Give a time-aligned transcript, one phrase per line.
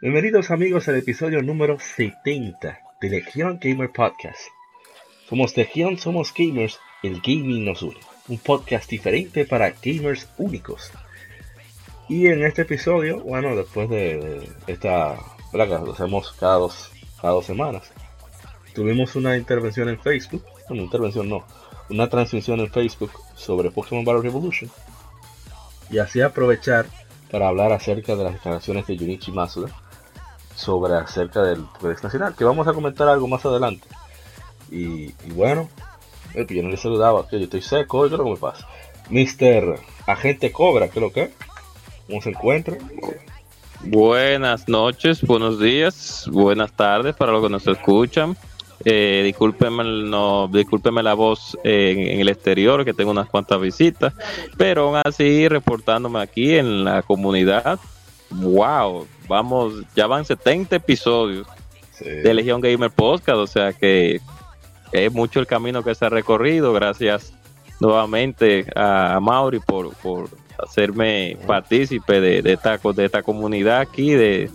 [0.00, 4.38] Bienvenidos amigos al episodio número 70 de Legion Gamer Podcast.
[5.28, 7.98] Somos Legion, somos gamers, el gaming nos une.
[8.28, 10.92] Un podcast diferente para gamers únicos.
[12.08, 15.16] Y en este episodio, bueno, después de, esta
[15.50, 17.90] plaga, lo hacemos cada dos, cada dos semanas.
[18.76, 21.44] Tuvimos una intervención en Facebook, una intervención no,
[21.90, 24.70] una transmisión en Facebook sobre Pokémon Battle Revolution.
[25.90, 26.86] Y así aprovechar
[27.32, 29.74] para hablar acerca de las declaraciones de Junichi Masuda
[30.58, 33.86] sobre acerca del Pokédex Nacional, que vamos a comentar algo más adelante.
[34.70, 35.68] Y, bueno,
[36.34, 38.36] el pues yo no le saludaba, que yo estoy seco, ¿qué es lo que me
[38.36, 38.66] pasa?
[39.08, 41.30] Mister Agente Cobra, ¿qué es lo que?
[42.08, 42.76] ¿Cómo se encuentra?
[43.84, 48.36] Buenas noches, buenos días, buenas tardes para los que nos escuchan.
[48.84, 54.12] Eh, discúlpeme, no, discúlpeme la voz en, el exterior, que tengo unas cuantas visitas,
[54.56, 57.78] pero aún así reportándome aquí en la comunidad.
[58.30, 59.06] ¡Wow!
[59.28, 61.46] Vamos, ya van 70 episodios
[62.00, 64.20] de Legión Gamer Podcast, o sea que
[64.92, 66.72] es mucho el camino que se ha recorrido.
[66.72, 67.32] Gracias
[67.80, 74.50] nuevamente a, Mauri por, por hacerme partícipe de, esta, de esta comunidad aquí de,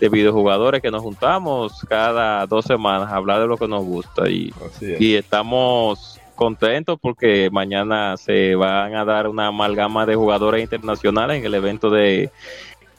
[0.00, 4.28] de videojugadores que nos juntamos cada dos semanas a hablar de lo que nos gusta.
[4.28, 4.52] Y,
[4.98, 11.46] y estamos contentos porque mañana se van a dar una amalgama de jugadores internacionales en
[11.46, 12.30] el evento de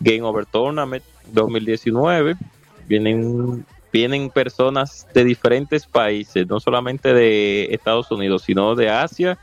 [0.04, 2.36] Game Over Tournament 2019.
[2.88, 9.38] Vienen, vienen personas de diferentes países, no solamente de Estados Unidos, sino de Asia,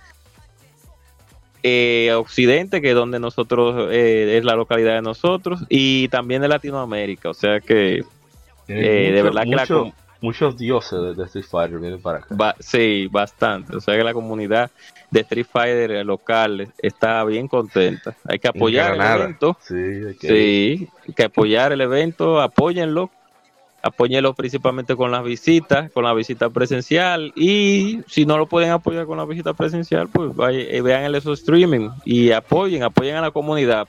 [1.62, 6.48] eh, Occidente, que es donde nosotros, eh, es la localidad de nosotros, y también de
[6.48, 7.30] Latinoamérica.
[7.30, 8.04] O sea que,
[8.68, 12.56] eh, de verdad que la muchos dioses de, Street Fighter vienen para acá.
[12.60, 13.76] sí, bastante.
[13.76, 14.70] O sea que la comunidad
[15.10, 18.16] de Street Fighter local está bien contenta.
[18.28, 19.56] Hay que apoyar el evento.
[19.60, 20.28] Sí, hay que...
[20.28, 23.10] sí, hay que apoyar el evento, apóyenlo.
[23.82, 27.32] Apóyenlo principalmente con las visitas, con la visita presencial.
[27.34, 31.32] Y si no lo pueden apoyar con la visita presencial, pues eh, vean el eso
[31.32, 33.88] streaming y apoyen, apoyen a la comunidad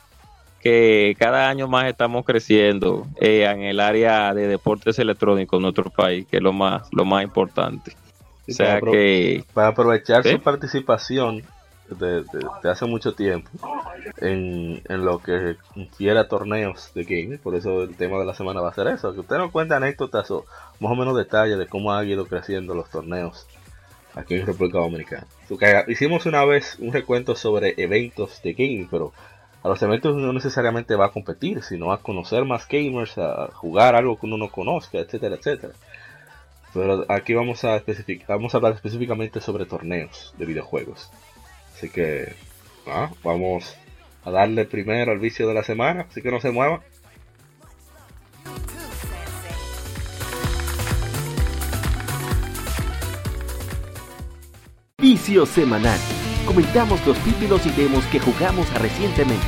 [0.61, 5.89] que cada año más estamos creciendo eh, en el área de deportes electrónicos en nuestro
[5.89, 7.95] país, que es lo más, lo más importante.
[8.47, 11.43] o sea para que para aprovechar su participación
[11.89, 12.23] de,
[12.63, 13.49] hace mucho tiempo
[14.17, 15.57] en, lo que
[15.97, 19.13] quiera torneos de gaming, por eso el tema de la semana va a ser eso,
[19.13, 20.45] que usted nos cuenta anécdotas o
[20.79, 23.47] más o menos detalles de cómo han ido creciendo los torneos
[24.15, 25.27] aquí en República Dominicana.
[25.87, 29.13] Hicimos una vez un recuento sobre eventos de gaming, pero
[29.63, 33.95] a los eventos no necesariamente va a competir, sino a conocer más gamers, a jugar
[33.95, 35.73] algo que uno no conozca, etcétera, etcétera.
[36.73, 41.11] Pero aquí vamos a especificar, vamos a hablar específicamente sobre torneos de videojuegos.
[41.75, 42.33] Así que
[42.87, 43.75] ah, vamos
[44.23, 46.81] a darle primero al vicio de la semana, así que no se mueva.
[54.97, 55.99] Vicio semanal
[56.45, 59.45] comentamos los títulos y demos que jugamos recientemente.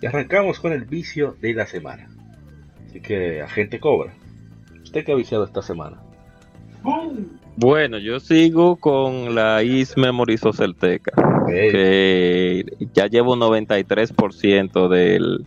[0.00, 2.10] Y arrancamos con el vicio de la semana.
[2.86, 4.12] Así que, agente Cobra,
[4.82, 5.98] ¿usted qué ha viciado esta semana?
[7.56, 11.12] Bueno, yo sigo con la Is Memories Celteca,
[11.46, 15.46] que ya llevo 93% del,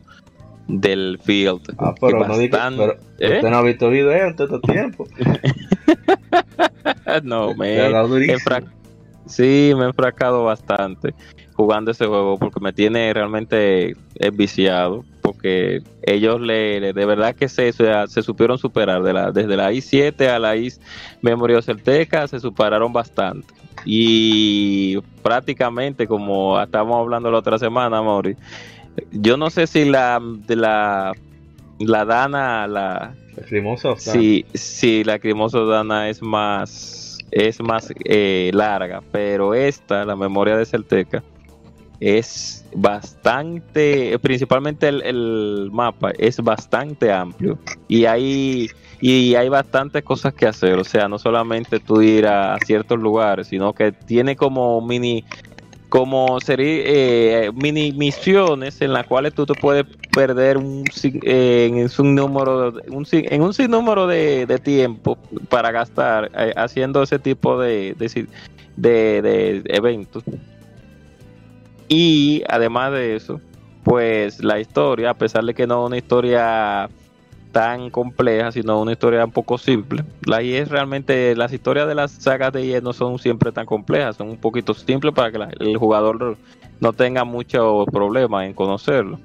[0.67, 1.61] del field.
[1.77, 3.37] Ah, pero no digo, pero ¿eh?
[3.37, 5.07] usted no ha visto video en todo este tiempo.
[7.23, 7.91] no, me
[9.25, 11.13] sí, me he enfracado bastante
[11.53, 13.95] jugando ese juego porque me tiene realmente
[14.33, 19.73] viciado porque ellos le, de verdad que se, se, supieron superar de la, desde la
[19.73, 20.71] i7 a la i
[21.21, 23.53] Memory Celteca se superaron bastante.
[23.83, 28.37] Y prácticamente como estábamos hablando la otra semana Mauri
[29.11, 31.11] yo no sé si la la
[31.79, 33.13] la Dana la
[33.47, 40.15] Crimoso sí, sí la Crimoso Dana es más es más eh, larga pero esta la
[40.15, 41.21] memoria de Celteca
[41.99, 47.57] es bastante, principalmente el, mapa es bastante amplio
[47.87, 48.69] y hay,
[49.01, 53.47] y hay bastantes cosas que hacer, o sea, no solamente tú ir a, ciertos lugares,
[53.47, 55.23] sino que tiene como mini
[55.89, 60.83] como eh, mini misiones en las cuales tú te puedes perder un,
[61.23, 65.17] eh, en un número un, en un sinnúmero de, de tiempo
[65.47, 70.25] para gastar eh, haciendo ese tipo de, de, de eventos
[71.87, 73.39] y además de eso,
[73.83, 76.89] pues la historia, a pesar de que no es una historia
[77.51, 80.03] tan compleja, sino una historia un poco simple.
[80.25, 84.17] La es realmente, las historias de las sagas de IE no son siempre tan complejas,
[84.17, 86.37] son un poquito simples para que el jugador
[86.79, 89.19] no tenga mucho problema en conocerlo.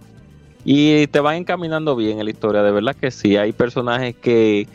[0.64, 4.68] Y te van encaminando bien en la historia, de verdad que sí, hay personajes que,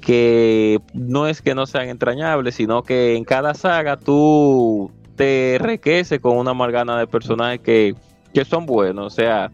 [0.00, 4.90] que no es que no sean entrañables, sino que en cada saga tú
[5.20, 7.94] te enriquece con una amalgana de personajes que,
[8.46, 9.06] son buenos.
[9.06, 9.50] O sea,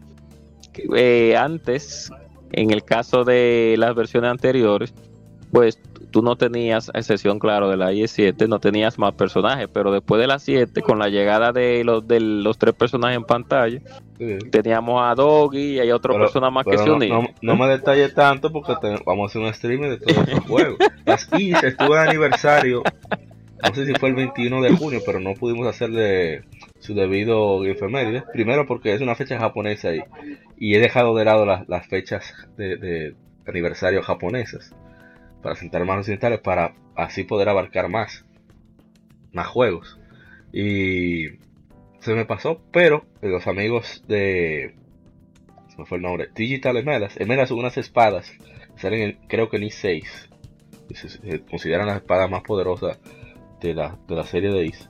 [0.95, 2.09] eh, antes,
[2.53, 4.93] en el caso de las versiones anteriores,
[5.51, 5.77] pues
[6.09, 10.21] tú no tenías, a excepción claro de la IE7, no tenías más personajes, pero después
[10.21, 13.81] de la 7, con la llegada de los, de los tres personajes en pantalla,
[14.49, 17.27] teníamos a Doggy y hay otro persona más que se unió.
[17.41, 18.73] No, me detalle tanto porque
[19.05, 20.77] vamos a hacer un streaming de todos los juegos.
[21.05, 22.83] Las IS estuvo en aniversario
[23.63, 26.43] no sé si fue el 21 de junio, pero no pudimos hacerle
[26.79, 28.23] su debido efeméride.
[28.31, 30.01] Primero porque es una fecha japonesa y,
[30.57, 33.15] y he dejado de lado las, fechas de,
[33.45, 34.75] aniversario japonesas
[35.41, 38.25] para sentar más occidentales para así poder abarcar más,
[39.31, 39.99] más juegos.
[40.53, 41.27] Y
[41.99, 44.75] se me pasó, pero los amigos de...
[45.85, 46.29] Fue el nombre.
[46.33, 47.15] Digital Emelas.
[47.17, 48.33] Emelas son unas espadas.
[48.77, 50.05] Salen creo que en I6.
[50.91, 52.99] se consideran las espadas más poderosas
[53.61, 54.89] de la, de la serie de Is.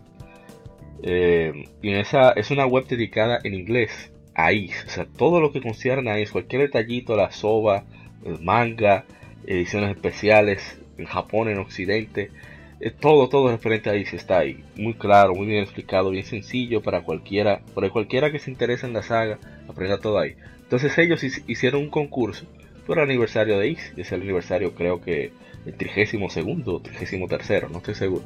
[1.04, 4.86] Eh, y esa es una web dedicada en inglés a Is.
[4.86, 7.84] O sea, todo lo que concierne a Is, cualquier detallito, la soba,
[8.26, 9.06] el manga,
[9.46, 12.32] ediciones especiales en Japón, en Occidente,
[12.80, 14.64] eh, todo, todo referente a Is está ahí.
[14.76, 18.94] Muy claro, muy bien explicado, bien sencillo para cualquiera, para cualquiera que se interese en
[18.94, 20.36] la saga, aprenda todo ahí.
[20.62, 22.46] Entonces ellos hicieron un concurso
[22.86, 25.32] por el aniversario de Is, es el aniversario creo que
[25.66, 28.24] el 32 segundo o 33 tercero, no estoy seguro.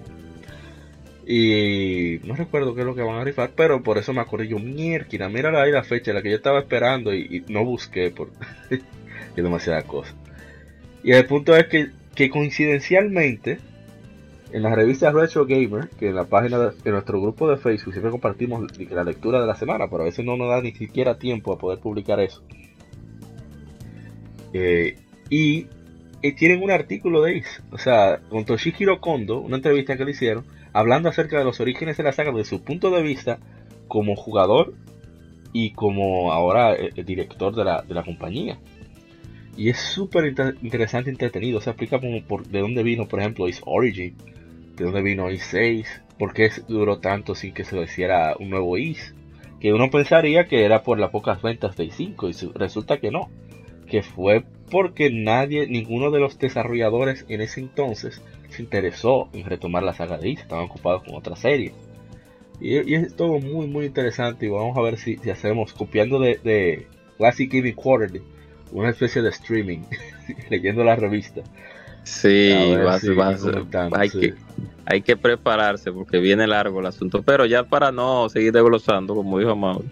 [1.25, 4.47] Y no recuerdo qué es lo que van a rifar, pero por eso me acordé
[4.47, 8.31] yo, mierda, mira ahí la fecha, la que yo estaba esperando y, no busqué por
[9.35, 10.13] demasiada cosa.
[11.03, 13.59] Y el punto es que, que coincidencialmente,
[14.51, 18.12] en la revista Retro Gamer, que en la página de, nuestro grupo de Facebook siempre
[18.12, 21.53] compartimos la lectura de la semana, pero a veces no nos da ni siquiera tiempo
[21.53, 22.44] a poder publicar eso.
[24.53, 24.97] Eh,
[25.29, 25.67] y,
[26.21, 30.12] y, tienen un artículo de Ace, o sea, con Toshihiro Kondo, una entrevista que le
[30.12, 33.39] hicieron, hablando acerca de los orígenes de la saga desde su punto de vista
[33.88, 34.73] como jugador
[35.53, 38.57] y como ahora eh, eh, director de la, de la, compañía.
[39.57, 41.59] Y es súper interesante entretenido.
[41.59, 44.15] Se explica como por, de dónde vino, por ejemplo, Is Origin,
[44.75, 48.77] de dónde vino Is 6, por qué duró tanto sin que se hiciera un nuevo
[48.77, 49.13] Is.
[49.59, 53.12] Que uno pensaría que era por las pocas ventas de Is 5 y resulta que
[53.12, 53.29] no.
[53.88, 58.21] Que fue porque nadie, ninguno de los desarrolladores en ese entonces
[58.51, 61.74] se interesó en retomar la saga de Is, estaban ocupados con otra serie.
[62.59, 66.88] Y, es todo muy muy interesante y vamos a ver si, hacemos, copiando de, de
[67.18, 68.21] Classic Gaming Quarterly,
[68.71, 69.80] una especie de streaming,
[70.50, 71.42] leyendo la revista.
[72.03, 72.51] Sí,
[73.93, 74.34] hay, Que,
[74.86, 79.38] hay que prepararse porque viene largo el asunto, pero ya para no seguir desglosando, como
[79.38, 79.86] dijo Mauro,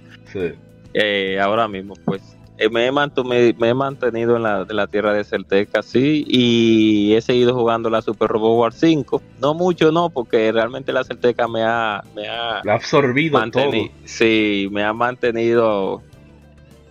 [0.93, 5.81] eh, ahora mismo pues eh, me, he me, he mantenido en la, tierra de Celteca,
[5.81, 9.21] sí, y he seguido jugando la Super Robot War 5.
[9.39, 13.71] No mucho, no, porque realmente la Celteca me ha, me ha, absorbido todo.
[14.03, 16.03] Sí, me ha mantenido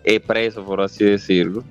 [0.04, 1.62] eh, preso, por así decirlo.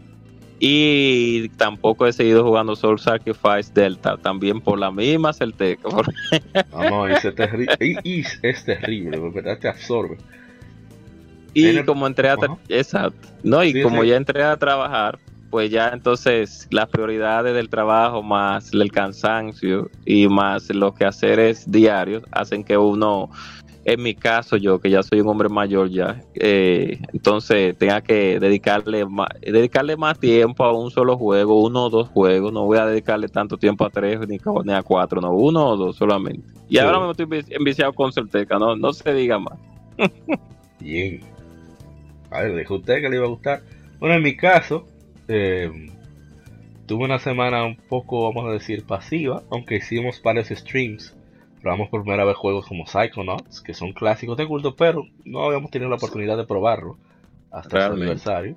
[0.60, 5.90] Y tampoco he seguido jugando Soul Sacrifice Delta, también por la misma Celteca.
[6.72, 7.76] Vamos, es, terrible,
[8.44, 9.58] es terrible, ¿verdad?
[9.58, 10.18] Te absorbe.
[11.58, 12.38] Y como entré a
[12.70, 15.18] exacto, no, y como ya entré a trabajar,
[15.50, 22.24] pues ya entonces las prioridades del trabajo más el cansancio y más los quehaceres diarios
[22.32, 23.30] hacen que uno,
[23.86, 28.40] en mi caso yo que ya soy un hombre mayor ya, eh, entonces tenga que
[28.40, 32.78] dedicarle más, dedicarle más tiempo a un solo juego, uno o dos juegos, no voy
[32.78, 34.38] a dedicarle tanto tiempo a tres ni,
[34.74, 36.46] a cuatro, no, uno o dos solamente.
[36.70, 39.58] Y ahora me estoy enviciado con Certeca, no, no se diga más.
[40.80, 41.37] Bien.
[42.38, 43.62] A ver, dijo usted que le iba a gustar.
[44.00, 44.88] Bueno, en mi caso,
[45.28, 45.72] eh,
[46.86, 51.16] tuve una semana un poco, vamos a decir, pasiva, aunque hicimos varios streams
[51.62, 55.72] probamos por primera vez juegos como Psychonauts, que son clásicos de culto, pero no habíamos
[55.72, 56.98] tenido la oportunidad de probarlo
[57.52, 58.56] hasta su aniversario.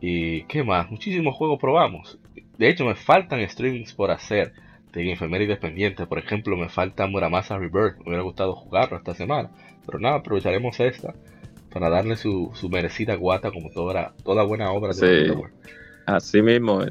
[0.00, 2.18] Y qué más, muchísimos juegos probamos.
[2.58, 4.52] De hecho, me faltan streamings por hacer
[4.92, 6.06] de efemérides pendientes.
[6.06, 7.98] Por ejemplo, me falta Muramasa Rebirth.
[7.98, 9.50] Me hubiera gustado jugarlo esta semana.
[9.86, 11.14] Pero nada, aprovecharemos esta
[11.72, 15.42] para darle su, su merecida guata como toda, toda buena obra de sí,
[16.06, 16.84] Así mismo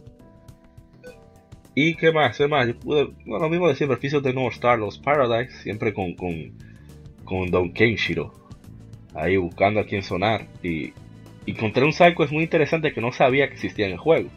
[1.73, 2.38] ¿Y qué más?
[2.38, 2.67] ¿Qué más?
[2.67, 6.53] Yo pude, bueno, lo mismo decir, beneficios de North Star, los Paradise, siempre con, con,
[7.23, 8.33] con Don Kenshiro.
[9.13, 10.47] Ahí buscando a quién sonar.
[10.61, 10.93] Y
[11.45, 14.29] encontré un Psycho es muy interesante que no sabía que existía en el juego.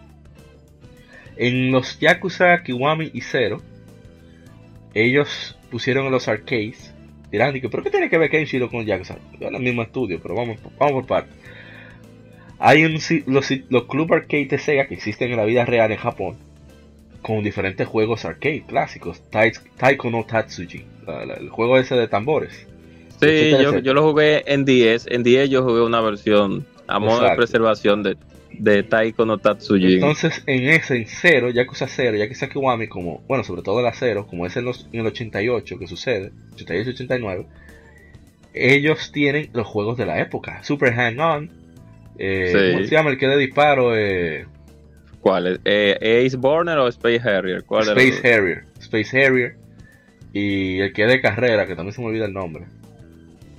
[1.37, 3.61] En los Yakuza Kiwami y Zero,
[4.95, 6.94] ellos pusieron en los arcades.
[7.35, 9.17] Dirán, ¿pero qué tiene que ver Kenshiro con Yakuza?
[9.41, 11.35] Es el mismo estudio, pero vamos, vamos por partes.
[12.61, 15.97] Hay un, los, los club arcade de Sega que existen en la vida real en
[15.97, 16.37] Japón
[17.23, 19.21] con diferentes juegos arcade clásicos.
[19.31, 20.85] Taiko no Tatsuji,
[21.41, 22.69] el juego ese de tambores.
[23.21, 25.09] Sí, yo, yo, lo jugué en 10.
[25.11, 28.17] En 10 yo jugué una versión a modo de preservación de,
[28.59, 29.95] de Taiko no Tatsuji.
[29.95, 34.27] Entonces, en ese, en cero, Yakuza 0, Yakuza Kiwami, como, bueno, sobre todo el cero,
[34.29, 37.47] como es en, los, en el 88 que sucede, 88-89,
[38.55, 40.63] ellos tienen los juegos de la época.
[40.63, 41.51] Super Hang On,
[42.19, 43.97] eh, ¿cómo se llama el que de disparo?
[43.97, 44.47] Eh,
[45.21, 45.61] ¿Cuál es?
[45.65, 47.65] Eh, ¿Ace Borner o Space Harrier?
[47.65, 48.65] ¿Cuál Space Harrier.
[48.79, 49.57] Space Harrier.
[50.33, 52.65] Y el que es de carrera, que también se me olvida el nombre.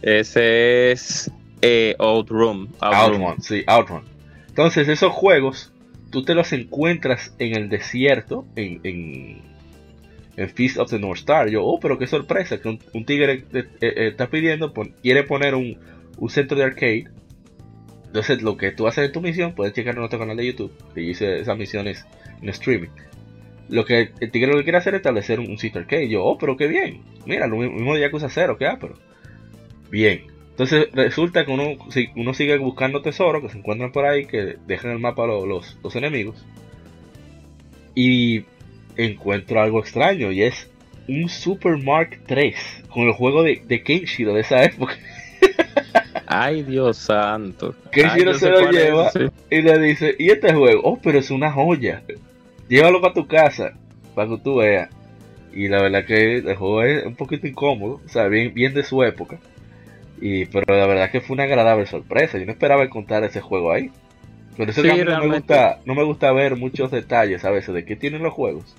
[0.02, 2.70] Ese es eh, Outrun.
[2.80, 4.15] Outrun, sí, Outrun.
[4.56, 5.74] Entonces, esos juegos,
[6.12, 11.50] tú te los encuentras en el desierto, en, en, Feast of the North Star.
[11.50, 15.78] Yo, oh, pero qué sorpresa, que un, tigre eh, eh, está pidiendo, quiere poner un,
[16.18, 17.06] un centro de arcade
[18.16, 20.72] entonces, lo que tú haces en tu misión, puedes checar en nuestro canal de YouTube,
[20.94, 22.06] que hice esas misiones
[22.42, 22.88] en streaming.
[23.68, 26.08] Lo que el tigre lo que quiere hacer es establecer un, sitio arcade.
[26.08, 27.02] Yo, oh, pero qué bien.
[27.26, 28.96] Mira, lo mismo de Yakuza 0, que ah, pero.
[29.92, 30.28] Bien.
[30.56, 34.56] Entonces resulta que uno, si uno sigue buscando tesoros que se encuentran por ahí, que
[34.66, 36.46] dejan el mapa los, los, enemigos.
[37.94, 38.46] Y
[38.96, 40.70] encuentro algo extraño y es
[41.10, 44.98] un Super Mark 3 con el juego de, de Kenshiro de esa época.
[46.26, 47.76] Ay, Dios santo.
[48.24, 49.12] No se lo lleva
[49.50, 50.80] y le dice, ¿y este juego?
[50.86, 52.02] Oh, pero es una joya.
[52.70, 53.74] Llévalo para tu casa,
[54.16, 54.90] para que tú veas.
[55.52, 58.84] Y la verdad que el juego es un poquito incómodo, o sea, bien, bien de
[58.84, 59.38] su época.
[60.28, 62.40] Y, pero la verdad que fue una agradable sorpresa.
[62.40, 63.92] Yo no esperaba encontrar ese juego ahí.
[64.58, 67.96] Pero eso no, me gusta, no me gusta ver muchos detalles a veces de qué
[67.96, 68.76] tienen los juegos.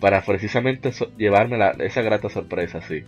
[0.00, 3.04] Para precisamente llevarme esa grata sorpresa, sí.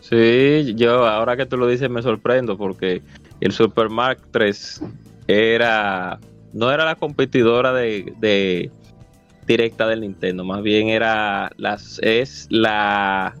[0.00, 3.02] Sí, yo ahora que tú lo dices me sorprendo porque
[3.42, 4.82] el Super Mark 3
[5.28, 6.18] era
[6.54, 8.70] no era la competidora de,
[9.46, 13.34] directa del Nintendo, más bien era las es la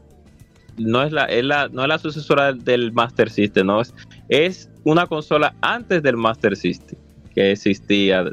[0.78, 3.94] no es la, es la no es la sucesora del Master System, no es
[4.28, 6.98] es una consola antes del Master System
[7.34, 8.24] que existía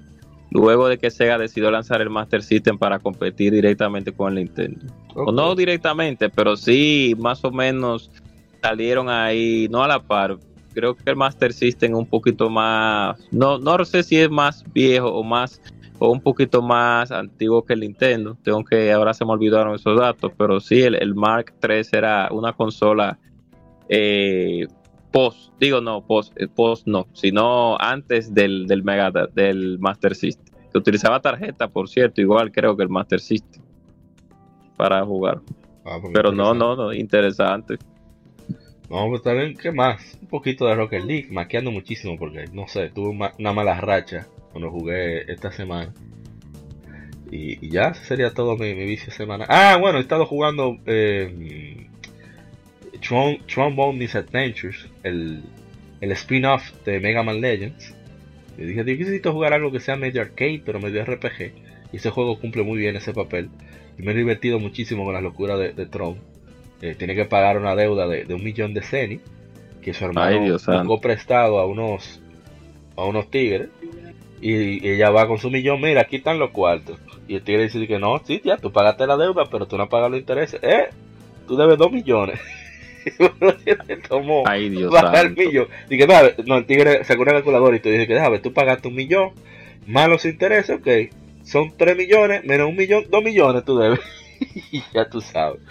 [0.52, 4.86] luego de que Sega decidió lanzar el Master System para competir directamente con el Nintendo.
[5.14, 8.12] O no directamente, pero sí más o menos
[8.62, 10.38] salieron ahí, no a la par.
[10.74, 15.10] Creo que el Master System un poquito más, no, no sé si es más viejo
[15.10, 15.62] o más
[16.00, 18.38] o un poquito más antiguo que el Nintendo.
[18.44, 22.54] Tengo que, ahora se me olvidaron esos datos, pero sí, el, Mark III era una
[22.54, 23.18] consola
[23.90, 24.68] eh,
[25.12, 30.56] post, digo no, post, eh, post no, sino antes del, del Mega, del Master System.
[30.72, 33.64] Que utilizaba tarjeta, por cierto, igual creo que el Master System
[34.76, 35.42] para jugar.
[35.86, 37.78] Ah, pues pero no, no, no, interesante.
[38.90, 40.18] Vamos a ver qué más.
[40.22, 44.28] Un poquito de Rocket League, maqueando muchísimo porque no sé, tuve una mala racha
[44.58, 45.94] cuando jugué esta semana.
[47.30, 49.46] Y, ya, sería todo mi, mi vicio semana.
[49.48, 51.88] Ah, bueno, he estado jugando eh,
[53.00, 55.44] Trombone Misadventures, el,
[56.02, 57.94] el spin-off de Mega Man Legends.
[58.58, 61.52] Y dije, necesito jugar algo que sea medio arcade, pero medio RPG.
[61.94, 63.50] Y ese juego cumple muy bien ese papel.
[64.00, 66.18] Y me he divertido muchísimo con las locuras de, de Tron.
[66.82, 69.20] Eh, tiene que pagar una deuda de, un millón de ceni
[69.84, 72.22] que su hermano sacó prestado a unos
[72.96, 73.70] a unos tigres
[74.42, 77.00] y, ella va con su millón, mira, aquí están los cuartos.
[77.28, 79.90] Y el tigre dice que no, sí, ya, tú pagaste la deuda, pero tú no
[79.90, 80.60] pagas los intereses.
[80.64, 80.90] Eh,
[81.48, 82.40] tú debes dos millones.
[84.10, 85.68] tomó Ay, Dios el millón.
[85.90, 86.08] Dije,
[86.46, 89.32] no, el tigre sacó una calculadora y te dice que déjame, tú pagaste un millón,
[89.86, 91.14] más los intereses, ok,
[91.44, 94.00] son tres millones, menos un millón, dos millones tú debes.
[94.72, 95.62] y ya tú sabes.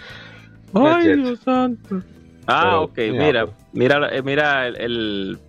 [0.73, 2.01] Ay, Dios santo.
[2.47, 5.39] Ah, ok, mira, mira, eh, mira el, el,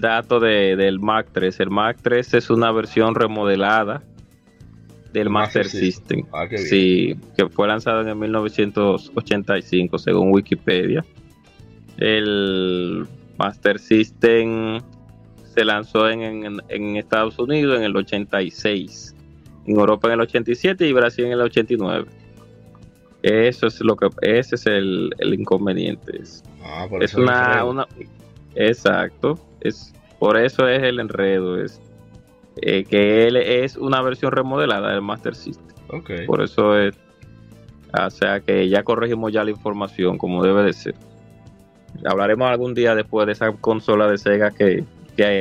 [0.00, 1.60] dato de, del Mac 3.
[1.60, 4.02] El Mac 3 es una versión remodelada
[5.12, 6.24] del Master, System.
[6.32, 11.04] Ah, sí, que fue lanzado en el 1985 según Wikipedia.
[11.96, 13.06] El
[13.38, 14.80] Master System
[15.54, 16.60] se lanzó en,
[16.96, 19.16] Estados Unidos en el 86,
[19.66, 22.06] en Europa en el 87 y Brasil en el 89.
[23.22, 26.20] Eso es lo que ese es el, inconveniente.
[26.62, 27.86] Ah, es una, una,
[28.54, 31.80] exacto, es por eso es el enredo, es
[32.56, 35.66] eh, que él es una versión remodelada del Master System.
[36.26, 36.94] Por eso es,
[37.98, 40.94] o sea que ya corregimos ya la información como debe de ser.
[42.04, 44.84] Hablaremos algún día después de esa consola de Sega que,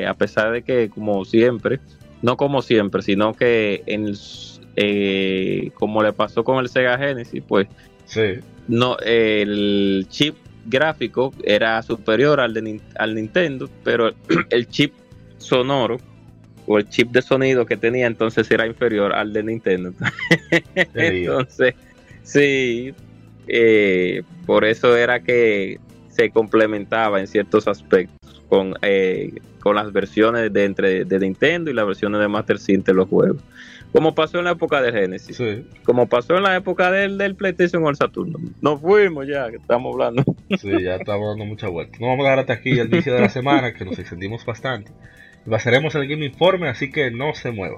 [0.08, 1.80] a pesar de que como siempre,
[2.22, 4.14] no como siempre, sino que en
[4.78, 7.68] eh, como le pasó con el Sega Genesis, pues
[8.68, 10.36] no el chip
[10.66, 14.12] gráfico era superior al, de, al Nintendo, pero
[14.50, 14.94] el chip
[15.38, 15.98] sonoro
[16.68, 19.92] o el chip de sonido que tenía entonces era inferior al de Nintendo.
[20.94, 21.74] entonces,
[22.24, 22.94] sí,
[23.48, 30.52] eh, por eso era que se complementaba en ciertos aspectos con, eh, con las versiones
[30.54, 33.42] de, entre, de Nintendo y las versiones de Master System de los juegos.
[33.92, 35.42] Como pasó en la época de Genesis.
[35.84, 38.38] Como pasó en la época del, del PlayStation o el Saturno.
[38.62, 40.24] Nos fuimos ya, que estamos hablando.
[40.60, 41.98] Sí, ya estamos dando mucha vuelta.
[42.00, 44.92] No vamos a dar hasta aquí el inicio de la semana, que nos extendimos bastante.
[45.46, 47.78] Basaremos el Game Informe, así que no se mueva.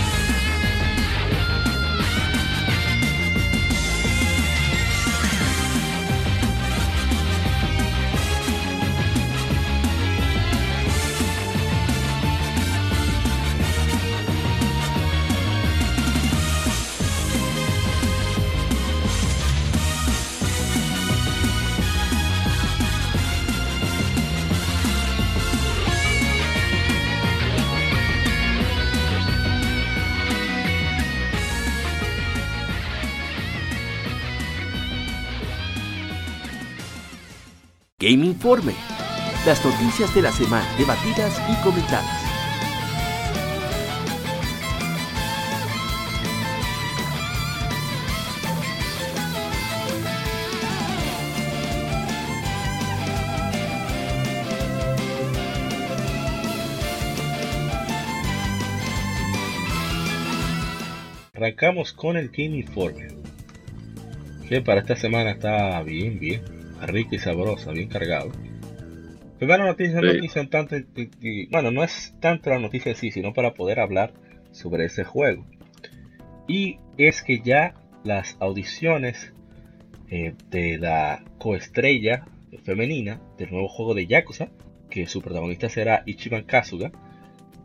[38.01, 38.73] Game Informe.
[39.45, 42.03] Las noticias de la semana debatidas y comentadas.
[61.35, 63.09] Arrancamos con el Game Informe.
[64.49, 68.31] Que para esta semana está bien, bien rica y sabrosa, bien cargado.
[69.39, 70.75] Primera noticia, noticia tanto,
[71.49, 74.13] bueno, no es tanto la noticia en sí, sino para poder hablar
[74.51, 75.45] sobre ese juego.
[76.47, 79.33] Y es que ya las audiciones
[80.09, 82.25] eh, de la coestrella
[82.63, 84.49] femenina del nuevo juego de Yakuza,
[84.89, 86.91] que su protagonista será Ichiban Kasuga,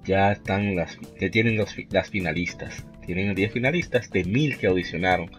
[0.04, 2.86] ya están las, ya tienen las finalistas.
[3.04, 5.30] Tienen 10 finalistas de 1000 que audicionaron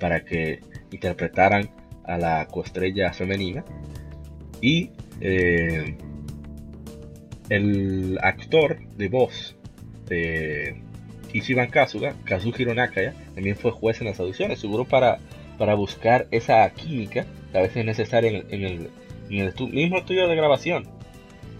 [0.00, 1.70] para que interpretaran
[2.04, 3.64] a la coestrella femenina.
[4.60, 4.90] Y
[5.20, 5.96] eh,
[7.48, 9.56] el actor de voz
[10.06, 10.82] de
[11.32, 15.18] Ichiban Kazuga, Kazuhiro Nakaya, también fue juez en las audiciones, seguro para,
[15.58, 18.90] para buscar esa química que a veces es necesaria en, el,
[19.28, 20.86] mismo estudio de grabación.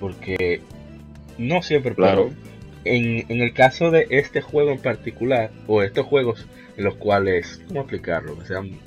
[0.00, 0.61] Porque
[1.38, 2.30] no siempre, claro.
[2.85, 7.62] en, en, el caso de este juego en particular, o estos juegos en los cuales,
[7.68, 8.38] ¿cómo explicarlo?
[8.38, 8.78] Que sean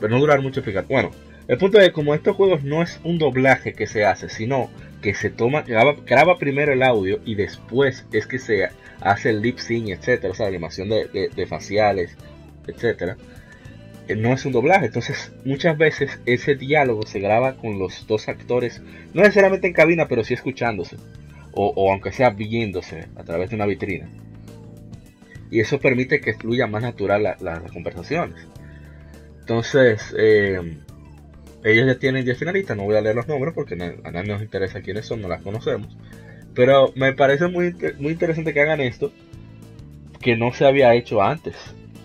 [0.00, 0.86] pero no durar mucho explicar.
[0.86, 1.10] Bueno,
[1.48, 4.68] el punto es que como estos juegos no es un doblaje que se hace, sino
[5.00, 8.68] que se toma, graba, primero el audio y después es que se
[9.00, 12.16] hace el lip sync, etcétera, o sea, animación de, faciales,
[12.66, 13.16] etcétera.
[14.08, 18.28] Eh, no es un doblaje, entonces muchas veces ese diálogo se graba con los dos
[18.28, 18.82] actores,
[19.14, 20.96] no necesariamente en cabina, pero sí escuchándose,
[21.52, 24.08] o, aunque sea viéndose a través de una vitrina.
[25.50, 28.46] Y eso permite que fluya más natural las conversaciones.
[29.46, 30.76] Entonces, eh,
[31.62, 34.42] ellos ya tienen 10 finalistas, no voy a leer los nombres porque a nadie nos
[34.42, 35.96] interesa quiénes son, no las conocemos.
[36.52, 39.12] Pero me parece muy, muy interesante que hagan esto,
[40.20, 41.54] que no se había hecho antes.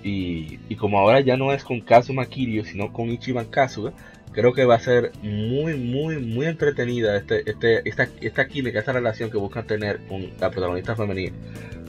[0.04, 3.94] Y, como ahora ya no es con Kazuma Kiryu, sino con Ichiban Kasuga,
[4.34, 8.94] Creo que va a ser muy, muy, muy entretenida este, este, esta, esta química, esta
[8.94, 11.36] relación que buscan tener con la protagonista femenina,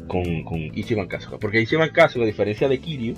[0.08, 1.38] con, con Ichiban Kasuga.
[1.38, 3.14] Porque Ichiban Kasuga, a diferencia de Kiryu,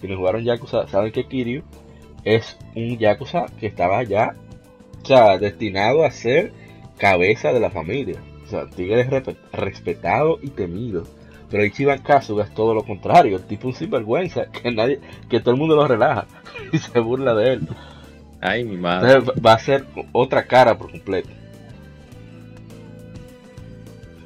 [0.00, 1.62] quienes jugaron Yakuza saben que Kiryu
[2.24, 4.34] es un Yakuza que estaba ya
[5.02, 6.52] o sea, destinado a ser
[6.98, 8.16] cabeza de la familia.
[8.44, 11.04] O sea, tigre es respetado y temido.
[11.48, 14.98] Pero Ichiban Kasuga es todo lo contrario, el tipo un sinvergüenza, que nadie,
[15.30, 16.26] que todo el mundo lo relaja
[16.72, 17.68] y se burla de él.
[18.40, 19.20] Ay, mi madre.
[19.44, 21.30] va a ser otra cara por completo.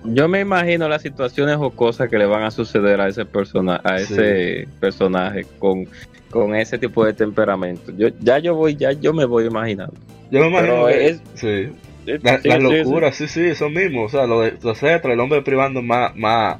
[0.05, 3.81] Yo me imagino las situaciones o cosas que le van a suceder a ese persona,
[3.85, 5.87] a ese personaje con,
[6.31, 7.93] con ese tipo de temperamento.
[7.97, 9.95] Yo ya yo voy, ya yo me voy imaginando.
[10.31, 11.69] Yo me imagino es, sí.
[12.23, 14.05] La, locura, sí, sí, eso mismo.
[14.05, 16.59] O sea, lo de los el hombre privando más, más,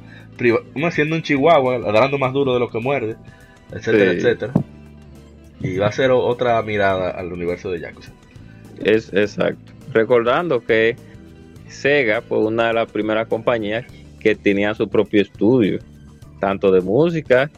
[0.85, 3.15] haciendo un chihuahua, ladrando más duro de lo que muerde,
[3.71, 4.53] etcétera, etcétera.
[5.61, 8.11] Y va a ser otra mirada al universo de Yakuza.
[8.83, 9.73] Es exacto.
[9.93, 10.95] Recordando que
[11.71, 13.85] Sega fue una de las primeras compañías
[14.19, 15.79] que tenía su propio estudio,
[16.39, 17.49] tanto de música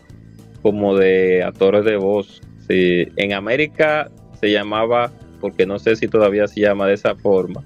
[0.61, 2.41] como de actores de voz.
[2.69, 7.63] en América se llamaba, porque no sé si todavía se llama de esa forma,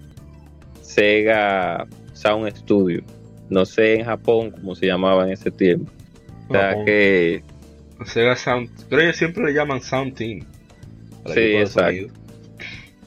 [0.82, 3.04] Sega Sound Studio.
[3.50, 5.92] No sé en Japón cómo se llamaba en ese tiempo.
[6.50, 7.44] O sea que.
[8.06, 8.70] Sega Sound.
[8.90, 10.46] Pero ellos siempre le llaman Sound Team.
[11.34, 12.14] Sí, exacto.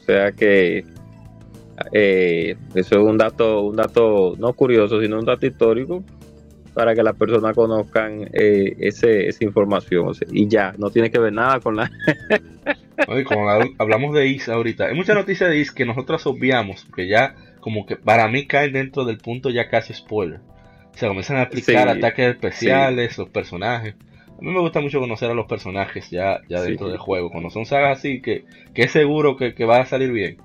[0.00, 0.84] O sea que
[1.92, 6.04] eh, eso es un dato, un dato no curioso, sino un dato histórico
[6.74, 10.12] para que las personas conozcan eh, ese, esa información.
[10.30, 11.90] y ya, no tiene que ver nada con la...
[13.26, 17.34] como hablamos de IS ahorita, hay muchas noticias de IS que nosotros obviamos, que ya
[17.60, 20.40] como que para mí caen dentro del punto ya casi spoiler.
[20.94, 23.94] Se comienzan a aplicar ataques especiales, los personajes.
[24.28, 27.30] A mí me gusta mucho conocer a los personajes ya, ya dentro del juego.
[27.30, 30.38] Cuando son sagas así, que, que es seguro que, que va a salir bien.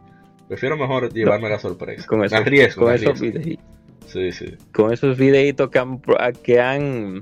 [0.48, 2.06] Prefiero mejor llevarme la sorpresa.
[2.08, 2.46] Con, esos,
[3.20, 3.64] videitos.
[4.72, 6.02] Con esos videitos que han,
[6.44, 7.22] que han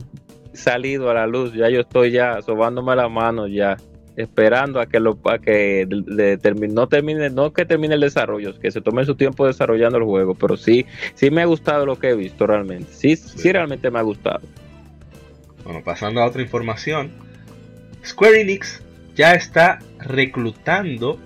[0.53, 3.77] salido a la luz, ya yo estoy ya sobándome la mano ya
[4.15, 8.79] esperando a que lo a que no termine no que termine el desarrollo que se
[8.79, 12.15] tome su tiempo desarrollando el juego pero sí sí me ha gustado lo que he
[12.15, 12.91] visto realmente.
[12.91, 14.41] Sí sí, realmente me ha gustado.
[15.63, 17.11] Bueno pasando a otra información
[18.05, 18.83] Square Enix
[19.15, 21.19] ya está reclutando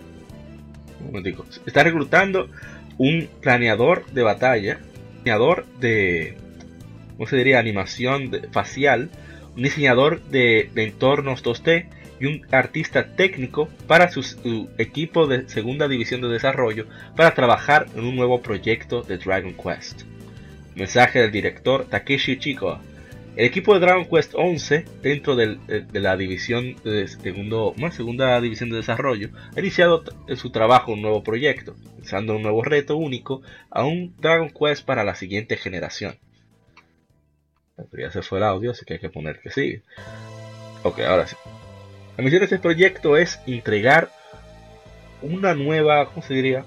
[1.65, 2.50] está reclutando
[2.98, 4.80] un planeador de batalla,
[5.24, 6.36] planeador de,
[7.15, 7.60] ¿cómo se diría?
[7.60, 9.10] Animación facial,
[9.56, 11.86] un diseñador de, entornos 2D
[12.20, 18.06] y un artista técnico para su, equipo de segunda división de desarrollo para trabajar en
[18.06, 20.04] un nuevo proyecto de Dragon Quest.
[20.76, 22.80] Mensaje del director Takeshi Chiko
[23.38, 25.60] el equipo de Dragon Quest 11, dentro de
[25.93, 30.04] la división de segundo, segunda división de desarrollo, ha iniciado
[30.36, 35.04] su trabajo un nuevo proyecto, pensando un nuevo reto único a un Dragon Quest para
[35.04, 36.17] la siguiente generación.
[37.76, 39.84] Pero ya se fue el audio, así que hay que poner que sigue.
[40.82, 41.36] Ok, ahora sí.
[42.17, 44.10] La misión de este proyecto es entregar
[45.21, 46.65] una nueva, ¿cómo se diría?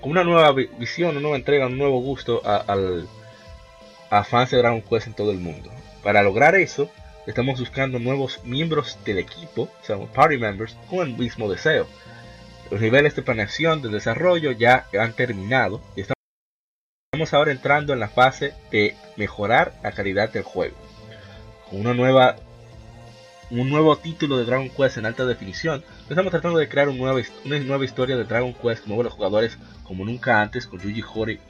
[0.00, 3.06] Una nueva visión, una nueva entrega, un nuevo gusto al
[4.10, 5.70] a fans de Dragon Quest en todo el mundo.
[6.02, 6.90] Para lograr eso,
[7.26, 11.86] estamos buscando nuevos miembros del equipo, o sea, party members, con el mismo deseo.
[12.70, 18.08] Los niveles de planeación de desarrollo ya han terminado y estamos ahora entrando en la
[18.08, 20.76] fase de mejorar la calidad del juego.
[21.70, 22.36] Una nueva,
[23.50, 27.84] un nuevo título de Dragon Quest en alta definición, estamos tratando de crear una nueva
[27.84, 31.40] historia de Dragon Quest con nuevos jugadores como nunca antes con Yuji Horii.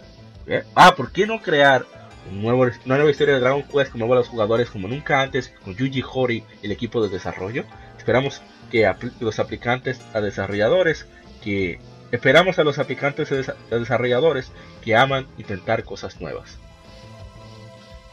[0.46, 0.64] ¿Eh?
[0.74, 1.86] Ah, ¿por qué no crear
[2.30, 6.02] nuevo, una nueva historia de Dragon Quest con nuevos jugadores como nunca antes, con Yuji
[6.12, 7.64] Horii el equipo de desarrollo.
[7.98, 11.06] Esperamos que los aplicantes a desarrolladores
[11.42, 11.78] que
[12.10, 14.50] esperamos a los aplicantes a desarrolladores
[14.82, 16.58] que aman intentar cosas nuevas.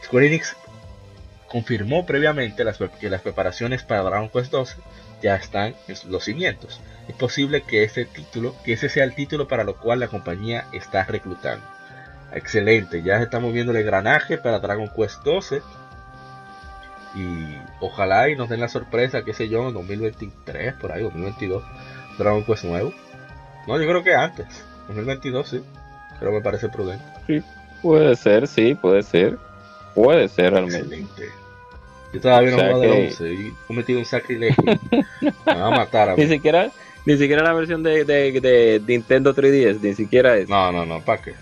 [0.04, 0.56] Square Enix
[1.48, 2.64] confirmó previamente
[3.00, 4.78] que las preparaciones para Dragon Quest 2
[5.22, 6.80] ya están en los cimientos.
[7.08, 10.66] Es posible que ese título, que ese sea el título para lo cual la compañía
[10.74, 11.66] está reclutando.
[12.34, 15.62] Excelente, ya estamos viendo el engranaje para Dragon Quest 12.
[17.14, 21.62] Y ojalá y nos den la sorpresa, qué sé yo, en 2023, por ahí, 2022,
[22.18, 22.94] Dragon Quest nuevo.
[23.68, 24.48] No, yo creo que antes,
[24.88, 25.62] 2022 sí,
[26.20, 27.04] pero me parece prudente.
[27.28, 27.44] Sí,
[27.82, 29.38] puede ser, sí, puede ser.
[29.94, 30.80] Puede ser realmente.
[30.80, 31.42] Excelente.
[32.14, 34.64] Yo todavía no juego de 11 y he cometido un sacrilegio.
[35.22, 36.24] me va a matar a mí.
[36.24, 36.72] Ni siquiera,
[37.06, 40.48] ni siquiera la versión de, de, de Nintendo 3DS, ni siquiera es.
[40.48, 41.34] No, no, no, ¿para qué?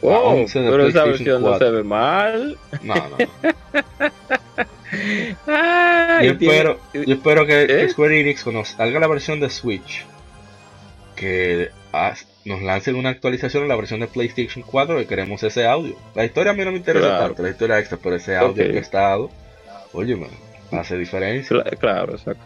[0.00, 2.56] Wow, pero esa versión no se ve mal.
[2.82, 3.16] No, no.
[6.22, 7.88] yo, espero, yo espero que ¿Eh?
[7.88, 10.06] Square Enix cuando salga la versión de Switch
[11.16, 11.70] que
[12.44, 15.96] nos lancen una actualización en la versión de PlayStation 4 y queremos ese audio.
[16.14, 18.78] La historia a mí no me interesa tanto, la historia extra, pero ese audio que
[18.78, 19.30] ha estado,
[19.92, 20.30] oye, man,
[20.70, 21.62] hace diferencia.
[21.78, 22.44] Claro, exacto.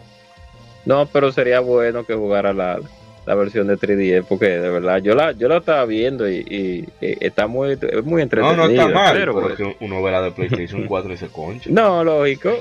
[0.85, 2.79] No, pero sería bueno que jugara la,
[3.25, 7.47] la versión de 3DS porque de verdad yo la yo la estaba viendo y, está
[7.47, 8.55] muy muy entretenido.
[8.55, 11.27] No, no está mal, pero porque pues, uno ve la de PlayStation 4 y se
[11.27, 11.69] concha.
[11.71, 12.51] No, lógico.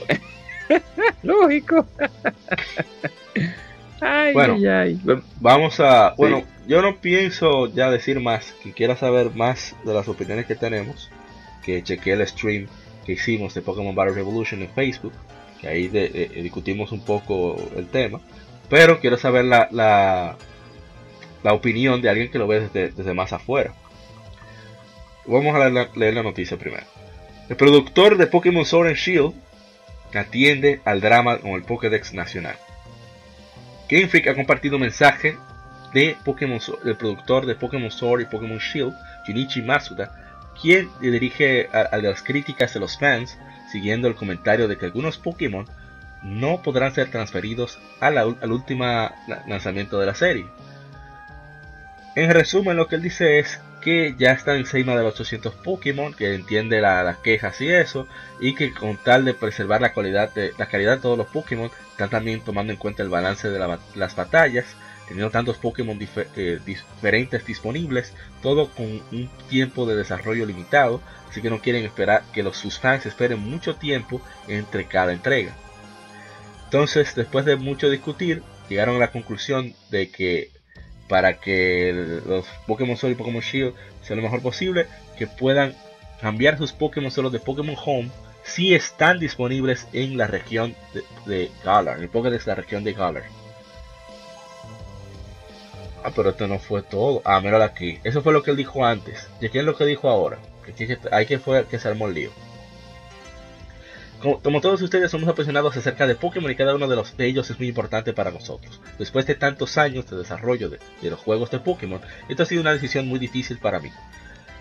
[1.23, 1.87] lógico.
[4.01, 4.99] ay, bueno, ay,
[5.41, 10.09] vamos a bueno, yo no pienso ya decir más, que quiera saber más de las
[10.09, 11.11] opiniones que tenemos,
[11.65, 12.67] que chequeé el stream
[13.05, 15.13] que hicimos de Pokémon Battle Revolution en Facebook,
[15.61, 18.21] que ahí de, discutimos un poco el tema,
[18.69, 20.37] pero quiero saber la, la
[21.43, 23.73] la opinión de alguien que lo ve desde, más afuera.
[25.27, 26.85] Vamos a leer la, noticia primero.
[27.49, 29.35] El productor de Pokémon Sword and Shield
[30.15, 32.57] atiende al drama con el Pokédex nacional.
[33.89, 35.37] Game Freak ha compartido un mensaje
[35.93, 38.95] de Pokémon, del productor de Pokémon Sword y Pokémon Shield,
[39.27, 40.11] Junichi Masuda,
[40.61, 43.39] quien dirige a, las críticas de los fans,
[43.71, 45.67] siguiendo el comentario de que algunos Pokémon
[46.23, 49.11] no podrán ser transferidos al último
[49.47, 50.47] lanzamiento de la serie.
[52.15, 56.13] En resumen, lo que él dice es que ya está encima de los 800 Pokémon,
[56.13, 58.07] que entiende las quejas y eso,
[58.39, 61.71] y que con tal de preservar la calidad de, la calidad de todos los Pokémon,
[61.91, 63.59] están también tomando en cuenta el balance de
[63.95, 64.67] las batallas,
[65.09, 65.99] teniendo tantos Pokémon
[66.37, 72.23] eh, diferentes disponibles, todo con un tiempo de desarrollo limitado, así que no quieren esperar
[72.33, 75.55] que los, sus fans esperen mucho tiempo entre cada entrega.
[76.65, 80.51] Entonces, después de mucho discutir, llegaron a la conclusión de que
[81.09, 84.87] para que los Pokémon Sword y Pokémon Shield sea lo mejor posible,
[85.17, 85.75] que puedan
[86.21, 88.11] cambiar sus Pokémon solo de Pokémon Home
[88.45, 90.75] si están disponibles en la región
[91.27, 93.25] de, Galar, en el Pokémon de la región de Galar.
[96.05, 97.23] Ah, pero esto no fue todo.
[97.25, 98.01] Ah, míralo aquí.
[98.03, 99.29] Eso fue lo que él dijo antes.
[99.41, 100.39] ¿Y quién es lo que dijo ahora?
[100.77, 102.31] Que, hay que fue que se el lío.
[104.23, 107.51] Como, todos ustedes somos apasionados acerca de Pokémon y cada uno de, los, de ellos
[107.51, 108.81] es muy importante para nosotros.
[108.97, 112.73] Después de tantos años de desarrollo de, los juegos de Pokémon, esto ha sido una
[112.73, 113.91] decisión muy difícil para mí.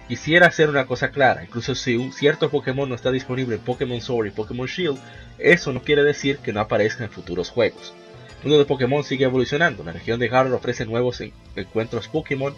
[0.08, 4.02] Quisiera hacer una cosa clara, incluso si un cierto Pokémon no está disponible en Pokémon
[4.02, 4.98] Sword y Pokémon Shield,
[5.38, 7.94] eso no quiere decir que no aparezca en futuros juegos.
[8.40, 11.22] El mundo de Pokémon sigue evolucionando, la región de Galar ofrece nuevos
[11.56, 12.56] encuentros Pokémon,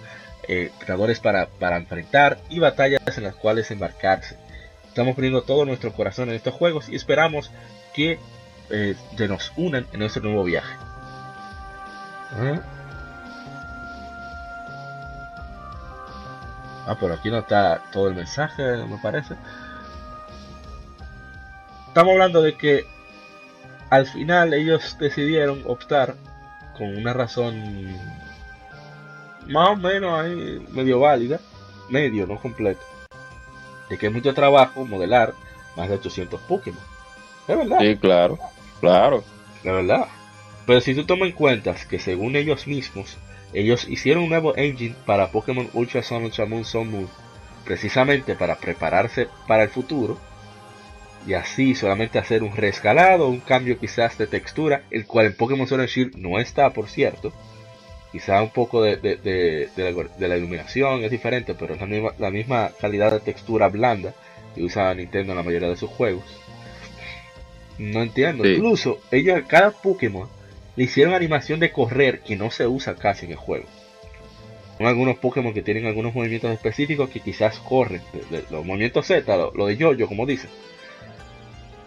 [0.48, 4.42] eh, creadores para enfrentar y batallas en las cuales embarcarse.
[4.93, 7.49] Estamos poniendo todo nuestro corazón en estos juegos y esperamos
[7.95, 8.19] que
[8.69, 10.75] eh, se nos unan en nuestro nuevo viaje.
[16.86, 19.34] Ah, pero aquí no está todo el mensaje, me parece.
[21.88, 22.86] Estamos hablando de que
[23.89, 26.17] al final ellos decidieron optar
[26.77, 27.97] con una razón
[29.47, 31.39] más o menos ahí medio válida,
[31.89, 32.92] medio, no completo
[33.89, 35.34] de que es mucho trabajo modelar
[35.76, 36.84] más de 800 Pokémon.
[37.48, 37.80] Es verdad.
[37.80, 38.39] Sí, claro,
[38.80, 39.24] claro.
[39.63, 40.08] De verdad.
[40.65, 43.17] Pero si tú tomas en cuenta que según ellos mismos,
[43.54, 47.10] ellos hicieron un nuevo engine para Pokémon Ultra Sun, Ultra Moon, Sun Moon,
[47.65, 50.17] precisamente para prepararse para el futuro,
[51.26, 55.67] y así solamente hacer un reescalado, un cambio quizás de textura, el cual en Pokémon
[55.67, 57.32] Sword and Shield no está, por cierto,
[58.13, 63.12] Quizá un poco de, la, iluminación es diferente, pero es la misma, la misma calidad
[63.12, 64.13] de textura blanda
[64.54, 66.23] que usa Nintendo en la mayoría de sus juegos.
[67.80, 68.47] No entiendo.
[68.47, 70.30] Incluso ellos, cada Pokémon
[70.76, 73.65] le hicieron animación de correr que no se usa casi en el juego.
[74.78, 78.04] Son algunos Pokémon que tienen algunos movimientos específicos que quizás corren.
[78.52, 80.52] los movimientos Z, lo, de Yoyo, como dicen.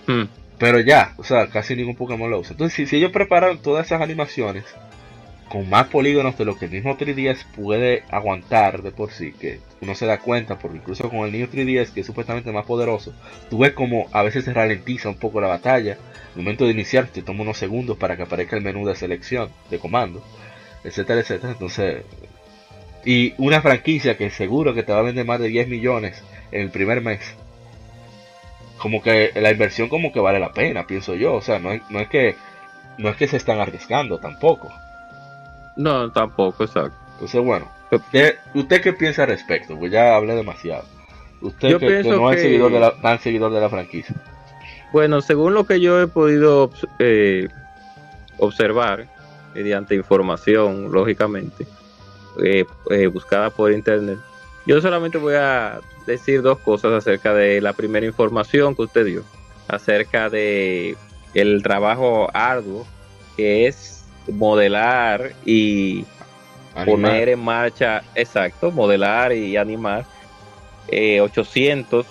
[0.09, 0.25] Hmm.
[0.59, 2.55] Pero ya, o sea, casi ningún Pokémon lo usa.
[2.55, 4.65] Entonces, si, si ellos prepararon todas esas animaciones
[5.57, 9.61] con más polígonos de lo que el mismo 3DS puede aguantar de por sí, que
[9.81, 13.14] uno se da cuenta, porque incluso con el New 3DS, que es supuestamente más poderoso,
[13.49, 15.97] tú ves como a veces se ralentiza un poco la batalla.
[16.35, 19.49] el momento de iniciar te toma unos segundos para que aparezca el menú de selección,
[19.71, 20.23] de comando,
[20.85, 21.55] etcétera, etcétera.
[21.55, 22.03] Entonces,
[23.07, 26.61] y una franquicia que seguro que te va a vender más de 10 millones en
[26.61, 27.35] el primer mes.
[28.77, 31.33] Como que la inversión como que vale la pena, pienso yo.
[31.33, 32.37] O sea, no no es que
[32.99, 34.71] no es que se están arriesgando tampoco.
[35.77, 36.97] No, tampoco, exacto.
[37.15, 37.71] Entonces, bueno,
[38.55, 39.79] ¿usted qué piensa al respecto?
[39.79, 40.85] Pues ya hablé demasiado.
[41.41, 44.17] Usted que, no es seguidor de la, tan seguidor de la franquicia.
[44.93, 47.49] Bueno, según lo que yo he podido eh,
[48.39, 49.07] observar,
[49.55, 51.67] mediante información, lógicamente,
[52.43, 54.19] eh, eh, buscada por internet,
[54.67, 59.25] yo solamente voy a decir dos cosas acerca de la primera información que usted dio,
[59.69, 60.97] acerca de
[61.35, 62.87] el trabajo arduo
[63.37, 63.96] que es
[64.29, 66.05] modelar y
[66.85, 70.05] poner en marcha, exacto, modelar y animar
[70.91, 72.07] 800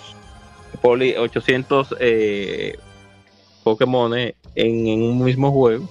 [0.80, 2.76] poli, 800 eh,
[3.62, 5.88] Pokémon en, en, un mismo juego,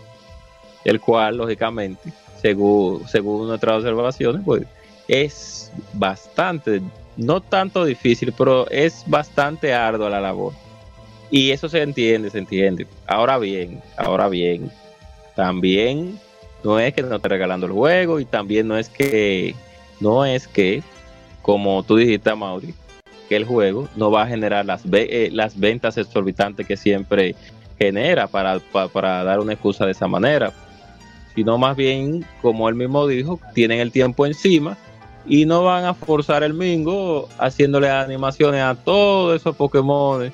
[0.83, 4.63] el cual, lógicamente, según, según nuestras observaciones, pues
[5.07, 6.81] es bastante,
[7.17, 10.53] no tanto difícil, pero es bastante ardua la labor.
[11.31, 12.87] Y eso se entiende, se entiende.
[13.07, 14.71] Ahora bien, ahora bien,
[15.35, 16.19] también
[16.63, 19.53] no es que no esté regalando el juego y también no es que,
[19.99, 20.81] no es que,
[21.41, 22.73] como tú dijiste, Mauri,
[23.29, 27.35] que el juego no va a generar las, eh, las ventas exorbitantes que siempre
[27.77, 28.59] genera para,
[28.91, 30.53] para, dar una excusa de esa manera,
[31.35, 34.77] sino más bien, como él mismo dijo, tienen el tiempo encima
[35.27, 40.31] y no van a forzar el mingo haciéndole animaciones a todos esos Pokémon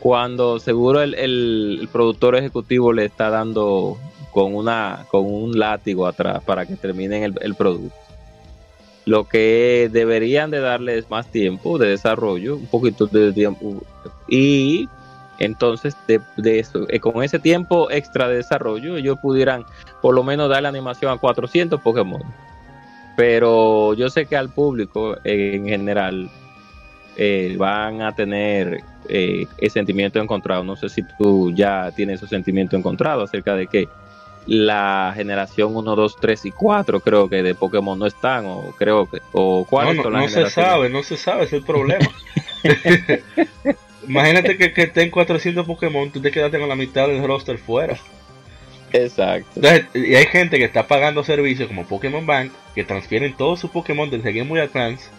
[0.00, 3.98] cuando seguro el, el, productor ejecutivo le está dando
[4.32, 7.96] con una con un látigo atrás para que terminen el, el producto
[9.08, 13.82] lo que deberían de darles más tiempo de desarrollo, un poquito de tiempo,
[14.28, 14.86] y
[15.38, 19.64] entonces de, eso, eh, con ese tiempo extra de desarrollo, ellos pudieran
[20.02, 22.22] por lo menos dar la animación a 400 Pokémon.
[23.16, 26.30] Pero yo sé que al público en general
[27.16, 30.62] eh, van a tener eh, el sentimiento encontrado.
[30.64, 33.88] No sé si tú ya tienes ese sentimiento encontrado acerca de que
[34.48, 39.04] la generación 1, 2, 3 y 4 creo que de Pokémon no están o creo
[39.08, 42.10] que o cuáles no, no, no se sabe, no se sabe, es el problema.
[44.08, 47.98] Imagínate que, que estén 400 Pokémon, tú te quedaste con la mitad del roster fuera.
[48.90, 49.60] Exacto.
[49.92, 54.08] y hay gente que está pagando servicios como Pokémon Bank que transfieren todos sus Pokémon
[54.08, 55.10] desde Game Boy Advance,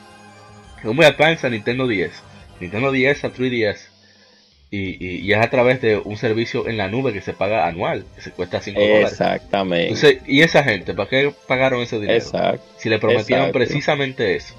[0.83, 2.11] Game Boy Advance a Nintendo 10,
[2.59, 3.88] Nintendo 10 a 3DS
[4.71, 8.05] y, y, es a través de un servicio en la nube que se paga anual,
[8.15, 9.11] que se cuesta 5 dólares.
[9.13, 10.21] Exactamente.
[10.27, 12.19] ¿y esa gente, para qué pagaron ese dinero?
[12.19, 12.63] Exacto.
[12.77, 14.53] Si le prometieron precisamente eso.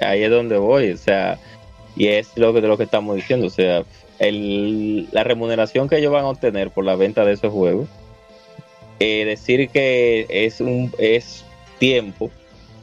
[0.00, 1.38] Ahí es donde voy, o sea,
[1.96, 3.82] y es lo que, de lo que estamos diciendo, o sea,
[4.20, 7.88] el, la remuneración que ellos van a obtener por la venta de esos juegos,
[9.00, 11.44] eh, decir que es, un, es
[11.80, 12.30] tiempo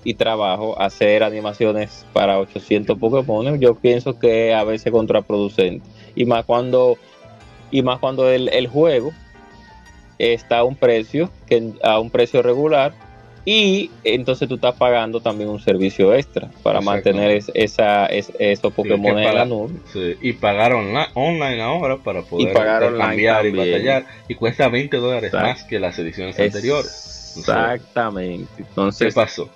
[0.04, 6.46] y trabajo hacer animaciones para 800 Pokémon, yo pienso que a veces contraproducente y más
[6.46, 6.98] cuando
[7.72, 9.12] y más cuando el, el juego
[10.18, 12.94] está a un precio que a un precio regular
[13.48, 19.36] y entonces tú estás pagando también un servicio extra para mantener esa, esos Pokémon en
[19.36, 19.76] la nube.
[20.20, 22.52] y pagar online, ahora para poder
[22.98, 24.06] cambiar y batallar.
[24.28, 27.36] Y cuesta 20 dólares más que las ediciones anteriores.
[27.38, 28.50] Exactamente.
[28.58, 29.50] Entonces, ¿Qué pasó?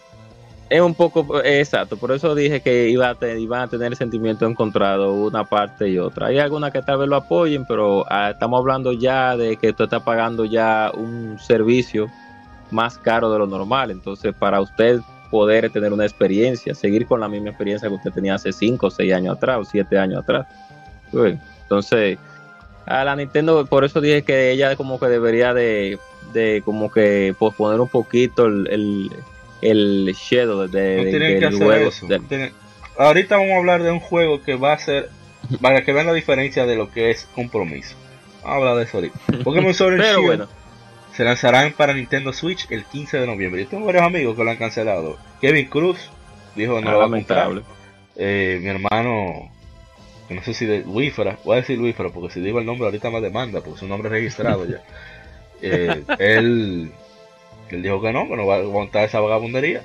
[0.69, 5.13] Es un poco exacto, por eso dije que iba a iban a tener sentimiento encontrado
[5.13, 6.27] una parte y otra.
[6.27, 9.83] Hay algunas que tal vez lo apoyen, pero ah, estamos hablando ya de que tú
[9.83, 12.07] estás pagando ya un servicio
[12.69, 13.89] más caro de lo normal.
[13.89, 14.99] Entonces, para usted
[15.31, 18.91] poder tener una experiencia, seguir con la misma experiencia que usted tenía hace 5 o
[18.91, 20.45] 6 años atrás o 7 años atrás.
[21.11, 22.19] entonces,
[22.85, 25.97] a la Nintendo, por eso dije que ella como que debería de,
[26.31, 29.09] de como que posponer un poquito el el
[29.61, 31.91] shadow de, del juego.
[32.97, 35.09] Ahorita vamos a hablar de un juego que va a ser
[35.61, 37.95] para que vean la diferencia de lo que es compromiso.
[38.43, 39.19] Vamos a hablar de eso ahorita.
[39.43, 40.47] Pokémon Sword Pero bueno.
[41.13, 43.63] se lanzarán para Nintendo Switch el 15 de noviembre.
[43.63, 45.17] Yo tengo varios amigos que lo han cancelado.
[45.41, 46.09] Kevin Cruz
[46.55, 47.61] dijo no lo va a comprar.
[48.15, 49.49] Eh, mi hermano,
[50.29, 53.09] no sé si de Wifra, voy a decir Wifra porque si digo el nombre ahorita
[53.09, 54.81] me demanda porque es un nombre registrado ya.
[55.61, 56.89] Eh, él
[57.69, 59.81] que él dijo que no, que no va a aguantar esa vagabundería.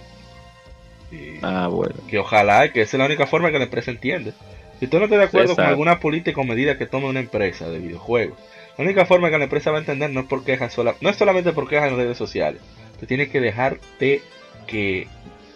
[1.42, 1.94] ah, bueno.
[2.09, 4.33] Que ojalá, que esa es la única forma que la empresa entiende.
[4.81, 7.68] Si tú no estás de acuerdo con alguna política o medida que tome una empresa
[7.68, 8.37] de videojuegos,
[8.77, 11.09] la única forma que la empresa va a entender no es por quejas sola, no
[11.09, 12.61] es solamente por quejas en redes sociales.
[12.99, 14.23] Tú tienes que dejarte
[14.66, 15.07] que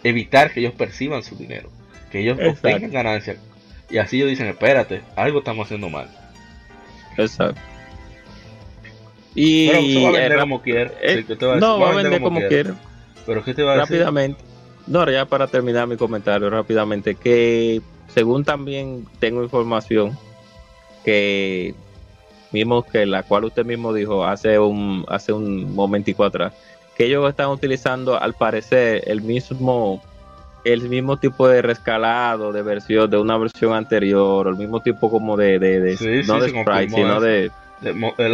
[0.04, 1.70] evitar que ellos perciban su dinero,
[2.12, 3.38] que ellos obtengan ganancias.
[3.90, 6.08] Y así ellos dicen, espérate, algo estamos haciendo mal.
[7.16, 7.60] Exacto.
[9.34, 10.92] Y Pero va a vender como quiera.
[11.02, 11.24] Eh,
[11.60, 12.74] no, va a vender como, quiera.
[13.26, 13.98] Pero ¿qué te va a decir?
[13.98, 14.40] Rápidamente.
[14.86, 20.18] No, ya para terminar mi comentario rápidamente, que según también tengo información
[21.04, 21.74] que
[22.52, 26.54] mismo que la cual usted mismo dijo hace un hace un momentico atrás,
[26.96, 30.02] que ellos están utilizando al parecer el mismo
[30.64, 35.36] el mismo tipo de rescalado de versión de una versión anterior, el mismo tipo como
[35.36, 37.50] de, de, no de sprite, sino de,
[37.82, 38.28] de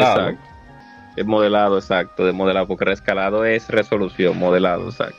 [1.16, 5.18] es modelado, exacto, de modelado, porque rescalado es resolución, modelado, exacto.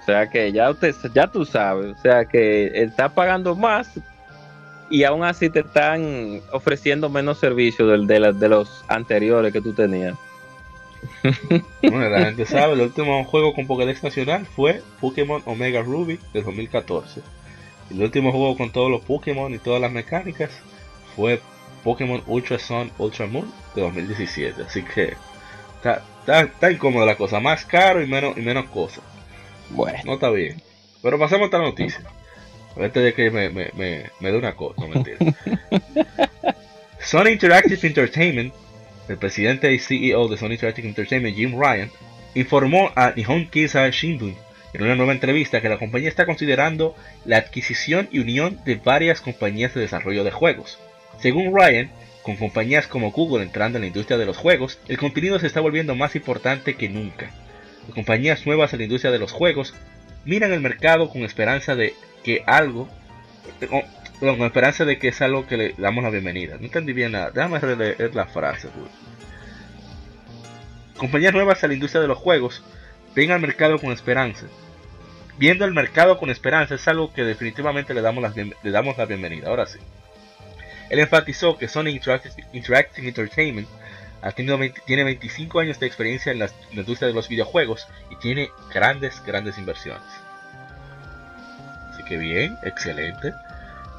[0.00, 4.00] O sea que ya usted, ya tú sabes, o sea que está pagando más
[4.90, 9.72] y aún así te están ofreciendo menos servicios de, de, de los anteriores que tú
[9.72, 10.16] tenías.
[11.82, 16.42] bueno, la gente sabe, el último juego con Pokédex nacional fue Pokémon Omega Ruby de
[16.42, 17.22] 2014.
[17.90, 20.50] El último juego con todos los Pokémon y todas las mecánicas
[21.14, 21.40] fue
[21.82, 24.62] Pokémon Ultra Sun Ultra Moon de 2017.
[24.62, 25.14] Así que
[25.76, 29.04] está, está, incómoda la cosa, más caro y menos, y menos cosas.
[29.70, 29.98] Bueno.
[30.04, 30.62] No está bien.
[31.02, 32.00] Pero pasemos a otra noticia.
[32.76, 35.18] Antes de que me, me, me, me dé una cosa, no mentira.
[37.00, 38.54] Sony Interactive Entertainment,
[39.08, 41.90] el presidente y CEO de Sony Interactive Entertainment, Jim Ryan,
[42.34, 44.34] informó a Nihon Kisa Shimbun
[44.72, 49.20] en una nueva entrevista que la compañía está considerando la adquisición y unión de varias
[49.20, 50.78] compañías de desarrollo de juegos.
[51.22, 51.88] Según Ryan,
[52.24, 55.60] con compañías como Google entrando en la industria de los juegos, el contenido se está
[55.60, 57.30] volviendo más importante que nunca.
[57.94, 59.72] Compañías nuevas en la industria de los juegos
[60.24, 61.94] miran el mercado con esperanza de
[62.24, 62.88] que algo,
[64.18, 66.56] con, esperanza de que es algo que le damos la bienvenida.
[66.58, 67.30] No entendí bien nada.
[67.30, 68.68] Déjame releer la frase.
[70.96, 72.64] Compañías nuevas a la industria de los juegos
[73.14, 74.46] ven al mercado con esperanza.
[75.38, 79.06] Viendo el mercado con esperanza es algo que definitivamente le damos, la, le damos la
[79.06, 79.48] bienvenida.
[79.48, 79.78] Ahora sí.
[80.92, 83.68] Él enfatizó que Sony Interactive, Entertainment
[84.86, 89.58] tiene 25 años de experiencia en la industria de los videojuegos y tiene grandes, grandes
[89.58, 90.22] inversiones
[92.04, 93.32] que bien, excelente.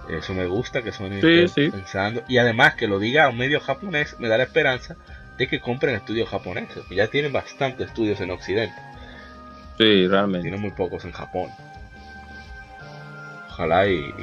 [0.09, 1.11] Eso me gusta que son
[1.53, 2.23] pensando.
[2.27, 4.95] Y además que lo diga a un medio japonés me da la esperanza
[5.37, 6.83] de que compren estudios japoneses.
[6.89, 8.75] Que ya tienen bastantes estudios en Occidente.
[9.77, 10.43] Sí, realmente.
[10.43, 11.49] Tienen muy pocos en Japón.
[13.49, 14.13] Ojalá y,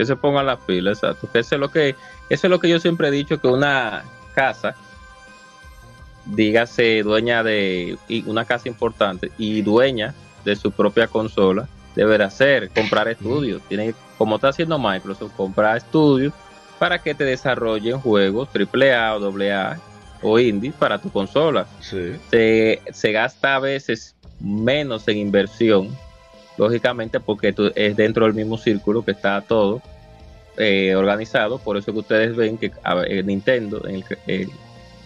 [0.00, 1.28] que se pongan las pilas, exacto.
[1.34, 1.94] eso es lo que
[2.30, 4.02] eso es lo que yo siempre he dicho que una
[4.34, 4.74] casa
[6.24, 13.08] dígase dueña de una casa importante y dueña de su propia consola deberá hacer, comprar
[13.08, 13.60] estudios.
[13.68, 16.32] Tiene, como está haciendo Microsoft, comprar estudios
[16.78, 19.78] para que te desarrollen juegos AAA o AA
[20.22, 21.66] o indie para tu consola.
[21.80, 22.80] Se,
[23.12, 25.94] gasta a veces menos en inversión,
[26.56, 29.82] lógicamente porque es dentro del mismo círculo que está todo
[30.60, 31.58] eh, organizado.
[31.58, 32.70] Por eso que ustedes ven que
[33.24, 34.50] Nintendo, en el, en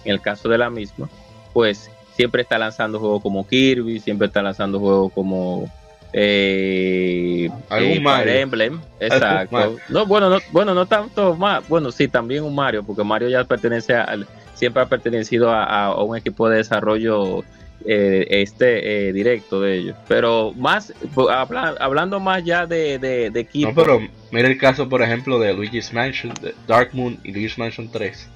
[0.04, 1.08] el caso de la misma,
[1.52, 5.70] pues siempre está lanzando juegos como Kirby, siempre está lanzando juegos como
[6.16, 8.32] eh, ¿Algún eh, Mario?
[8.34, 9.76] Emblem, exacto.
[9.88, 11.68] No, bueno, no, bueno, no tanto más.
[11.68, 14.24] Bueno, sí, también un Mario, porque Mario ya pertenece al,
[14.54, 17.42] siempre ha pertenecido a, un equipo de desarrollo
[17.86, 19.96] eh, este eh, directo de ellos.
[20.08, 23.68] Pero más, pues, hablando más ya de, de, equipo.
[23.68, 27.58] No, pero mira el caso, por ejemplo, de Luigi's Mansion, de Dark Moon y Luigi's
[27.58, 28.28] Mansion 3,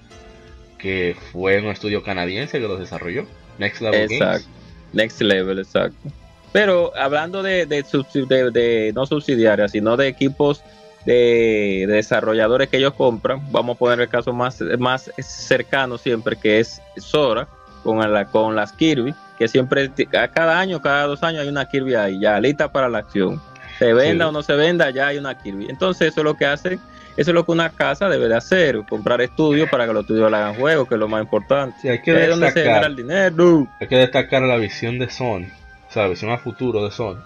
[0.77, 3.27] que fue un estudio canadiense que los desarrolló.
[3.59, 4.49] Next Level exacto.
[4.93, 6.11] Next Level, exacto.
[6.53, 10.63] Pero hablando de, de, no subsidiarias, sino de equipos
[11.07, 16.61] de, desarrolladores que ellos compran, vamos a poner el caso más, más cercano siempre, que
[16.61, 17.49] es Sora,
[17.83, 21.95] con, la, con las Kirby, que siempre, cada año, cada dos años hay una Kirby
[21.95, 23.41] ahí, ya lista para la acción.
[23.79, 25.67] Se venda o no se venda, ya hay una Kirby.
[25.69, 26.75] Entonces eso es lo que hace,
[27.17, 30.31] eso es lo que una casa debe de hacer, comprar estudios para que los estudios
[30.31, 31.91] le hagan juegos, que es lo más importante.
[31.91, 33.69] hay que destacar, el dinero.
[33.81, 35.47] Hay que destacar la visión de Sony
[35.91, 36.23] ¿sabes?
[36.23, 37.19] Un futuro de Sony.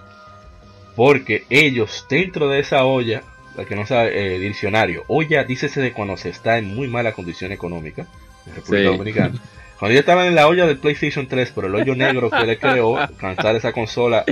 [0.96, 3.22] Porque ellos, dentro de esa olla,
[3.56, 7.12] la que no sabe, eh, diccionario, olla, dícese de cuando se está en muy mala
[7.12, 8.06] condición económica,
[8.46, 9.34] en República Dominicana.
[9.82, 12.56] Cuando ya estaban en la olla del PlayStation 3, por el hoyo negro que le
[12.56, 14.24] creó, cantar esa consola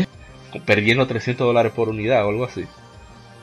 [0.65, 2.67] perdiendo 300 dólares por unidad o algo así.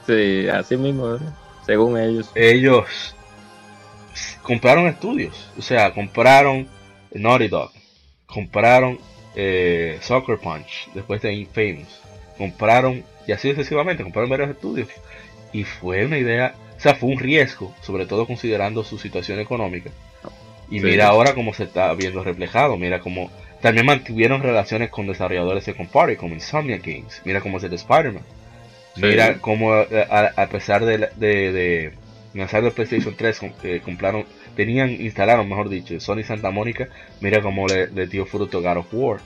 [0.05, 1.18] Sí, así mismo,
[1.66, 2.32] según ellos.
[2.34, 3.14] Ellos
[4.41, 6.70] compraron estudios, o sea, compraron
[7.14, 7.72] Naughty Dog,
[8.26, 8.99] compraron
[9.36, 11.99] eh, Soccer Punch, después de Infamous.
[12.38, 14.88] Compraron, y así sucesivamente, compraron varios estudios.
[15.51, 19.91] Y fue una idea, o sea, fue un riesgo, sobre todo considerando su situación económica.
[20.70, 25.65] Y mira ahora cómo se está viendo reflejado, mira cómo también mantuvieron relaciones con desarrolladores
[25.65, 28.24] de compare como Insomnia Games, mira cómo es el Spider-Man.
[28.97, 31.93] Mira cómo a, pesar de, de, de,
[32.34, 36.89] lanzar el PlayStation 3 eh, compraron tenían, instalaron, mejor dicho, Sony Santa Mónica,
[37.22, 39.20] mira cómo le, dio fruto God of War.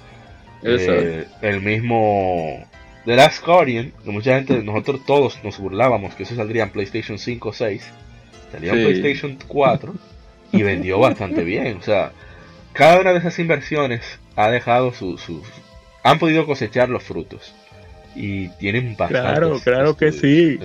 [0.64, 2.68] Eh, el mismo
[3.06, 7.18] The Last Guardian, que mucha gente, nosotros todos nos burlábamos que eso saldría en PlayStation
[7.18, 7.89] 5 o 6,
[8.52, 9.94] salió en PlayStation 4
[10.52, 11.78] y vendió bastante bien.
[11.78, 12.12] O sea,
[12.74, 15.22] cada una de esas inversiones ha dejado sus...
[16.04, 17.54] han podido cosechar los frutos
[18.16, 19.22] y tienen bastante.
[19.22, 20.60] Claro, claro que sí.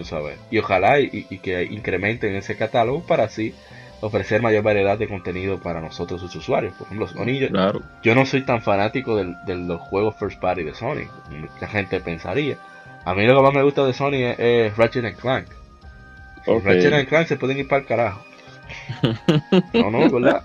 [0.50, 3.54] Y ojalá y, que incrementen ese catálogo para así
[4.00, 6.74] ofrecer mayor variedad de contenido para nosotros sus usuarios.
[6.74, 7.48] Por ejemplo, Sony,
[8.02, 12.58] yo, no soy tan fanático de los juegos first party de Sony, mucha gente pensaría.
[13.04, 15.46] A mí lo que más me gusta de Sony es, Ratchet Clank.
[16.46, 18.24] Ratchet Clank se pueden ir para el carajo.
[19.74, 20.42] no, no, ¿verdad?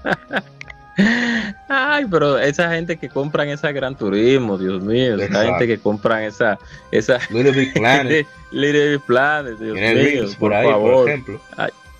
[1.67, 5.47] Ay, pero esa gente que compran esa Gran Turismo, Dios mío, esa Exacto.
[5.49, 6.59] gente que compran esa,
[6.91, 8.27] esa Little Big Planet.
[8.51, 11.41] Little Big Planet, Dios mío, Dreams por por ahí, favor, por ejemplo.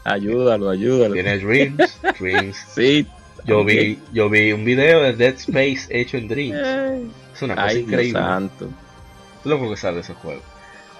[0.04, 1.14] ayúdalo, ayúdalo.
[1.14, 2.00] Tiene Dreams.
[2.20, 2.58] Dreams.
[2.76, 3.08] Sí.
[3.46, 3.68] Yo ok.
[3.68, 6.60] vi, yo vi un video de Dead Space hecho en Dreams.
[6.64, 8.20] Ay, Es una cosa Ay, Dios increíble.
[8.20, 8.70] santo.
[9.40, 10.42] Es loco que sale ese juego.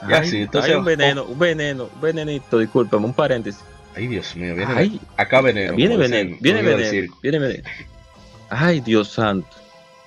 [0.10, 3.62] Ya, Ay, sí, entonces- hay un veneno, un veneno, un venenito, discúlpame, un paréntesis.
[3.96, 5.76] Ay, Dios mío, viene Ay, acá veneno.
[5.76, 7.64] viene veneno, viene veneno, viene veneno.
[8.50, 9.48] Ay, Dios santo.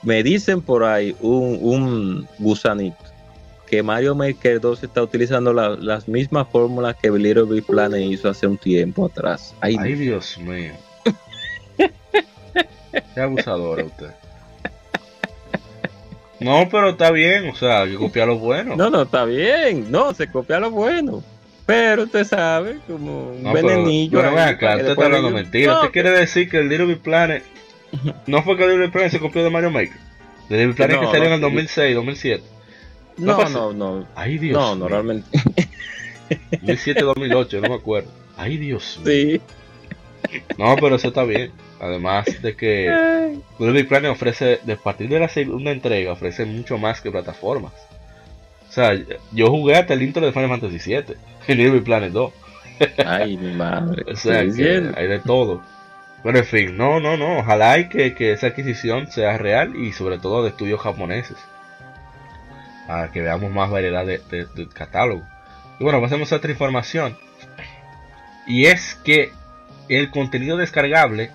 [0.03, 2.97] Me dicen por ahí un, un gusanito
[3.66, 8.28] que Mario Maker 2 está utilizando la- las mismas fórmulas que Little Big Planet hizo
[8.28, 9.55] hace un tiempo atrás.
[9.61, 10.72] Ay, Ay, Dios mío.
[13.14, 14.11] Qué abusadora usted.
[16.41, 18.76] No, pero está bien, o sea, hay que copiar lo bueno.
[18.76, 19.91] no, no, está bien.
[19.91, 21.22] No, se copia lo bueno.
[21.67, 24.19] Pero usted sabe, como un No, pero- venenillo.
[24.19, 25.73] Pero ahí, ven acá, usted está hablando mentira.
[25.73, 27.43] "No, ¿Usted quiere decir que el Little Big Planet
[28.27, 29.97] no fue que el Little Big Planet se copió de Mario Maker?
[30.51, 32.43] El Little Big Planet No, que salió en no, el 2006, 2007.
[33.19, 34.07] no No, no, no.
[34.15, 34.85] Ay, Dios No, mío.
[34.85, 35.27] no, realmente.
[36.62, 38.11] 2007, 2008, no me acuerdo.
[38.37, 39.12] Ay, Dios mío.
[39.12, 39.41] Sí.
[40.59, 41.51] No, pero eso está bien.
[41.81, 42.91] Además de que.
[43.59, 47.11] Little Big Planet ofrece, de a partir de la segunda entrega, ofrece mucho más que
[47.11, 47.73] plataformas.
[48.75, 48.93] O sea,
[49.31, 51.16] yo jugué hasta el intro de Final Fantasy VII,
[51.47, 52.33] en Little Planet 2.
[53.07, 54.03] Ay, mi madre.
[54.12, 55.62] O sea, que hay de todo.
[56.25, 57.39] Pero en fin, no, no, no.
[57.39, 61.37] Ojalá y que, que esa adquisición sea real y sobre todo de estudios japoneses.
[62.89, 65.22] Para que veamos más variedad de, de- de catálogo.
[65.79, 67.16] Y bueno, pasemos a otra información.
[68.47, 69.31] Y es que
[69.89, 71.31] el contenido descargable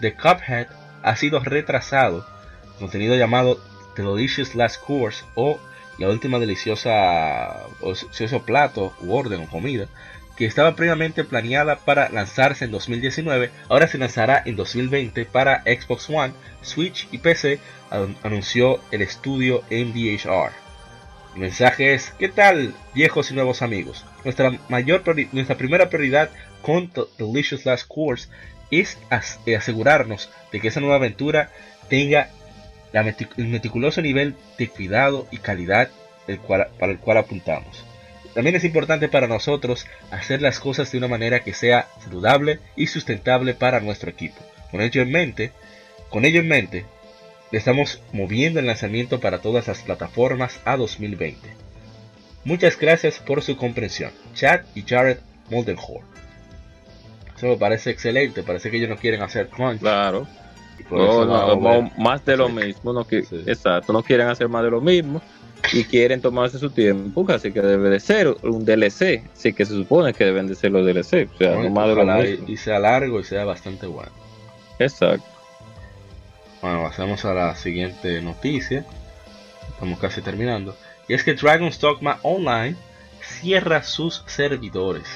[0.00, 0.66] de Cuphead
[1.02, 2.26] ha sido retrasado.
[2.78, 3.58] Contenido llamado
[3.96, 5.58] The Delicious Last Course o
[6.02, 9.86] la última deliciosa o delicioso plato orden o comida
[10.36, 16.08] que estaba previamente planeada para lanzarse en 2019, ahora se lanzará en 2020 para Xbox
[16.08, 16.32] One,
[16.62, 17.58] Switch y PC,
[17.90, 20.52] an- anunció el estudio MDHR.
[21.34, 24.04] El mensaje es, ¿qué tal viejos y nuevos amigos?
[24.24, 26.30] Nuestra, mayor nuestra primera prioridad
[26.62, 28.28] con The Delicious Last Course
[28.70, 28.98] es
[29.46, 31.50] eh, asegurarnos de que esa nueva aventura
[31.90, 32.30] tenga
[32.92, 35.88] la el meticuloso nivel de cuidado y calidad
[36.26, 37.84] el cual- para el cual apuntamos.
[38.34, 42.86] También es importante para nosotros hacer las cosas de una manera que sea saludable y
[42.86, 44.40] sustentable para nuestro equipo.
[44.70, 45.52] Con ello en mente,
[46.08, 46.86] con ello en mente,
[47.50, 51.48] estamos moviendo el lanzamiento para todas las plataformas a 2020.
[52.44, 54.12] Muchas gracias por su comprensión.
[54.34, 55.18] Chad y Jared
[55.50, 56.06] Moldenhorn.
[57.36, 59.80] Eso me parece excelente, parece que ellos no quieren hacer crunch.
[59.80, 60.26] Claro.
[60.90, 62.52] No, no, más de lo Sí.
[62.54, 62.92] mismo.
[62.92, 63.42] No, que, Sí.
[63.46, 65.22] Exacto, no quieren hacer más de lo mismo
[65.72, 69.24] y quieren tomarse su tiempo, así que debe de ser un DLC.
[69.32, 71.28] Así que se supone que deben de ser los DLC.
[71.34, 72.44] O sea, no más de lo mismo.
[72.48, 74.10] y, sea largo y sea bastante bueno.
[74.78, 75.24] Exacto.
[76.60, 78.84] Bueno, pasamos a la siguiente noticia.
[79.68, 80.76] Estamos casi terminando.
[81.08, 82.76] Y es que Dragon's Dogma Online
[83.20, 85.06] cierra sus servidores.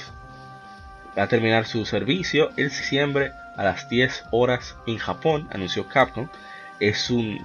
[1.16, 6.28] Va a terminar su servicio el diciembre a las 10 horas en Japón, anunció Capcom.
[6.78, 7.40] Es un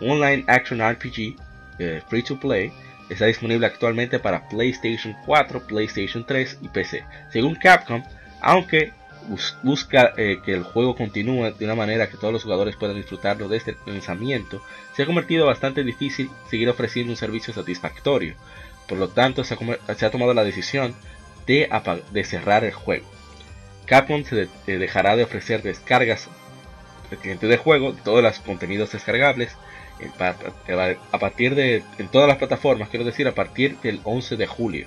[0.00, 1.36] online action RPG
[1.78, 2.72] eh, free to play.
[3.08, 7.04] Está disponible actualmente para PlayStation 4, PlayStation 3 y PC.
[7.32, 8.02] Según Capcom,
[8.42, 8.92] aunque
[9.28, 12.96] bus- busca eh, que el juego continúe de una manera que todos los jugadores puedan
[12.96, 14.62] disfrutarlo desde el lanzamiento,
[14.94, 18.34] se ha convertido bastante difícil seguir ofreciendo un servicio satisfactorio.
[18.86, 20.94] Por lo tanto, se ha, tomado la decisión
[21.46, 23.06] de cerrar el juego.
[23.88, 26.28] Capcom se de- dejará de ofrecer descargas
[27.10, 29.50] al cliente de juego todos los contenidos descargables
[30.00, 34.46] eh, a partir de en todas las plataformas, quiero decir, a partir del 11 de
[34.46, 34.86] julio.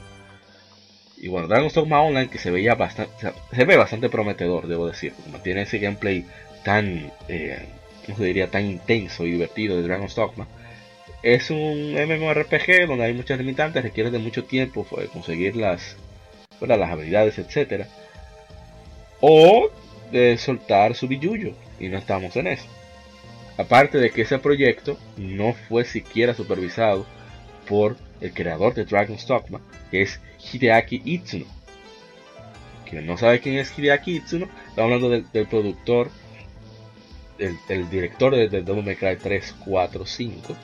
[1.17, 3.11] Y bueno, Dragon's Dogma Online que se veía bastante,
[3.51, 6.25] se- ve bastante prometedor, debo decir, como tiene ese gameplay
[6.63, 7.67] tan, eh,
[8.05, 10.47] ¿cómo se diría, tan intenso y divertido de Dragon's Dogma.
[11.23, 15.95] Es un MMORPG donde hay muchas limitantes, requiere de mucho tiempo eh, conseguir las,
[16.59, 16.79] ¿verdad?
[16.79, 17.87] las habilidades, etcétera
[19.21, 19.69] O
[20.11, 22.65] de soltar su billuyo, y no estamos en eso.
[23.57, 27.05] Aparte de que ese proyecto no fue siquiera supervisado
[27.67, 30.19] por el creador de Dragon's Dogma, que es
[30.51, 31.45] Hideaki Itsuno.
[32.89, 36.09] Quien no sabe quién es Hideaki Itsuno, estamos hablando del, del productor,
[37.37, 40.55] el director de, de Devil May Cry 3, 4, 5.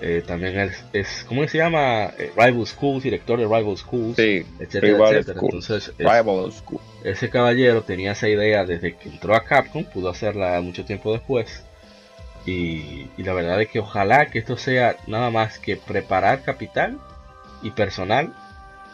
[0.00, 2.04] Eh, también es, es, ¿cómo se llama?
[2.18, 5.40] Eh, Rival Schools, director de Rival Schools, Sí, etcétera, Rival etcétera.
[5.42, 6.80] Entonces, es- Rival School.
[7.04, 11.64] ese caballero tenía esa idea desde que entró a Capcom, pudo hacerla mucho tiempo después.
[12.46, 16.98] Y, y la verdad es que ojalá que esto sea nada más que preparar capital
[17.62, 18.34] y personal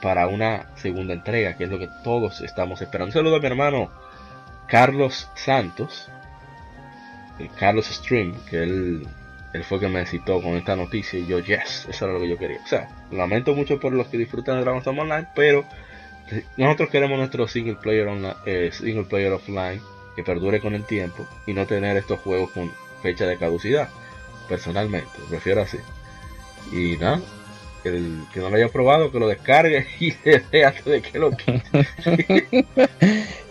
[0.01, 3.07] para una segunda entrega, que es lo que todos estamos esperando.
[3.09, 3.91] Un saludo a mi hermano
[4.69, 6.09] Carlos Santos,
[7.59, 9.07] Carlos Stream, que él,
[9.53, 12.29] él fue que me citó con esta noticia y yo, yes, eso era lo que
[12.29, 12.61] yo quería.
[12.63, 15.65] O sea, lamento mucho por los que disfrutan de Dragon's Dogma Online, pero
[16.57, 19.81] nosotros queremos nuestro single player, online, eh, single player offline
[20.15, 22.71] que perdure con el tiempo y no tener estos juegos con
[23.03, 23.89] fecha de caducidad.
[24.49, 25.79] Personalmente, prefiero así.
[26.73, 27.21] Y nada,
[27.83, 31.87] que no lo haya probado, que lo descargue y se antes de que lo quite.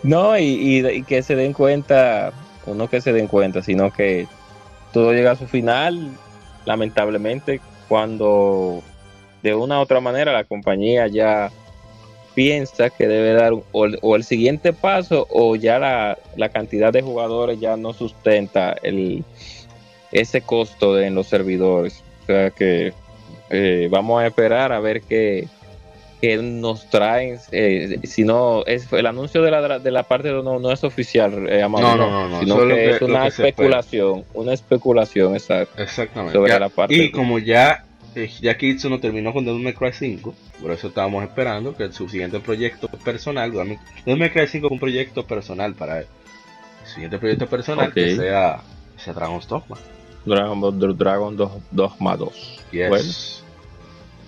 [0.02, 2.32] no, y, que se den cuenta,
[2.66, 4.26] o no que se den cuenta, sino que
[4.92, 6.10] todo llega a su final,
[6.64, 8.82] lamentablemente, cuando
[9.42, 11.50] de una u otra manera la compañía ya
[12.34, 17.58] piensa que debe dar o, el siguiente paso o ya la, la, cantidad de jugadores
[17.58, 19.24] ya no sustenta el,
[20.12, 22.02] ese costo en los servidores.
[22.22, 22.92] O sea que
[23.50, 25.48] eh, vamos a esperar a ver qué,
[26.42, 27.38] nos traen.
[27.52, 31.46] Eh, si no, es el anuncio de la, de la parte no, no es oficial,
[31.48, 36.94] eh, no, no, no, sino que, es una especulación, una especulación exactamente sobre la parte.
[36.94, 37.84] Y como ya
[38.40, 42.08] ya Kitsu no terminó con Devil May Cry 5, por eso estábamos esperando que su
[42.08, 43.78] siguiente proyecto personal, Devil
[44.18, 46.06] May Cry 5 es un proyecto personal para él.
[46.82, 48.60] El siguiente proyecto personal que sea,
[48.96, 49.76] sea Dragon's Dogma.
[50.24, 51.36] Dragon, Dragon
[51.70, 53.39] Dogma 2.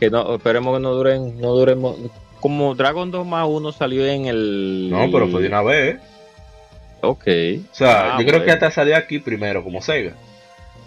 [0.03, 1.97] Que no, esperemos que no duren, no duremos.
[2.41, 4.89] Como Dragon Dogma 1 salió en el.
[4.91, 6.01] No, pero fue de una vez.
[7.03, 7.23] Ok.
[7.71, 10.15] O sea, ah, yo creo que hasta salió aquí primero, como Sega.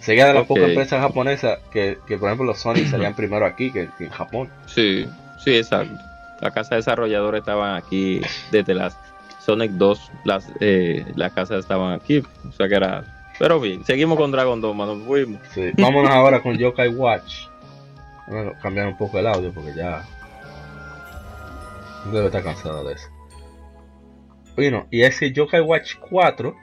[0.00, 3.72] Sega de las pocas empresas japonesas que, que, por ejemplo, los Sony salían primero aquí
[3.72, 4.50] que, en Japón.
[4.66, 5.08] Sí,
[5.42, 5.98] sí, exacto.
[6.42, 8.98] La casa desarrolladora estaban aquí desde las
[9.40, 12.22] Sonic 2, las, eh, las casas estaban aquí.
[12.46, 13.02] O sea que era
[13.38, 15.40] pero bien, seguimos con Dragon Dogma, nos fuimos.
[15.54, 15.70] Sí.
[15.76, 17.46] Vámonos ahora con Yokai Watch.
[18.26, 20.04] Vamos a cambiar un poco el audio porque ya.
[22.12, 23.08] Debe estar cansado de eso.
[24.54, 26.56] Bueno, y ese Yokai Watch 4,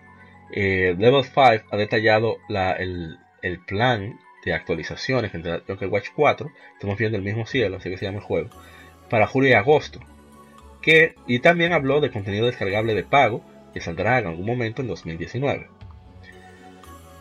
[0.52, 6.50] eh, Level 5 ha detallado la, el, el, plan de actualizaciones entre Yokai Watch 4.
[6.74, 8.50] Estamos viendo el mismo cielo, así que se llama el juego.
[9.10, 10.00] Para julio y agosto.
[10.82, 13.44] Que, y también habló de contenido descargable de pago
[13.74, 15.68] que saldrá en algún momento en 2019.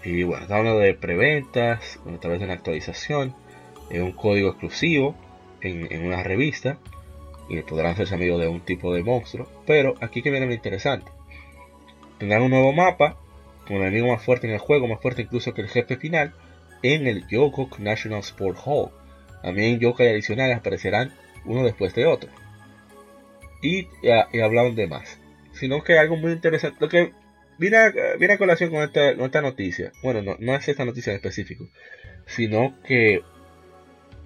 [0.04, 3.34] Y bueno, está hablando de preventas a través de una actualización,
[3.92, 5.14] en un código exclusivo
[5.60, 6.78] en, una revista
[7.48, 9.48] y podrán hacerse amigos de un tipo de monstruo.
[9.66, 11.10] Pero aquí que viene lo interesante:
[12.18, 13.16] tendrán un nuevo mapa
[13.66, 16.34] con el enemigo más fuerte en el juego, más fuerte incluso que el jefe final,
[16.82, 18.90] en el Yokok National Sport Hall.
[19.42, 21.12] También yokai adicionales aparecerán
[21.44, 22.30] uno después de otro.
[23.60, 23.88] Y,
[24.40, 25.18] hablaron de más.
[25.52, 26.78] Sino que algo muy interesante.
[26.80, 27.12] Lo que
[27.58, 29.92] viene a, colación con esta, noticia.
[30.02, 31.68] Bueno, no, no es esta noticia en específico,
[32.26, 33.20] sino que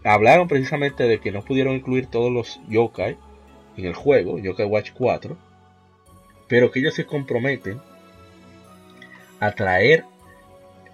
[0.06, 3.16] hablaron precisamente de que no pudieron incluir todos los yokai
[3.76, 5.36] en el juego, Yokai Watch 4,
[6.48, 7.80] pero que ellos se comprometen
[9.40, 10.04] a traer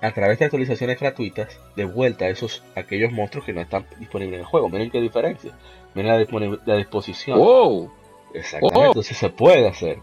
[0.00, 4.34] a través de actualizaciones gratuitas de vuelta a esos aquellos monstruos que no están disponibles
[4.34, 4.68] en el juego.
[4.68, 5.52] Miren qué diferencia.
[5.94, 7.38] Miren la, la disposición.
[7.38, 7.92] Wow.
[8.34, 8.86] Exactamente.
[8.86, 9.98] Entonces se puede hacer.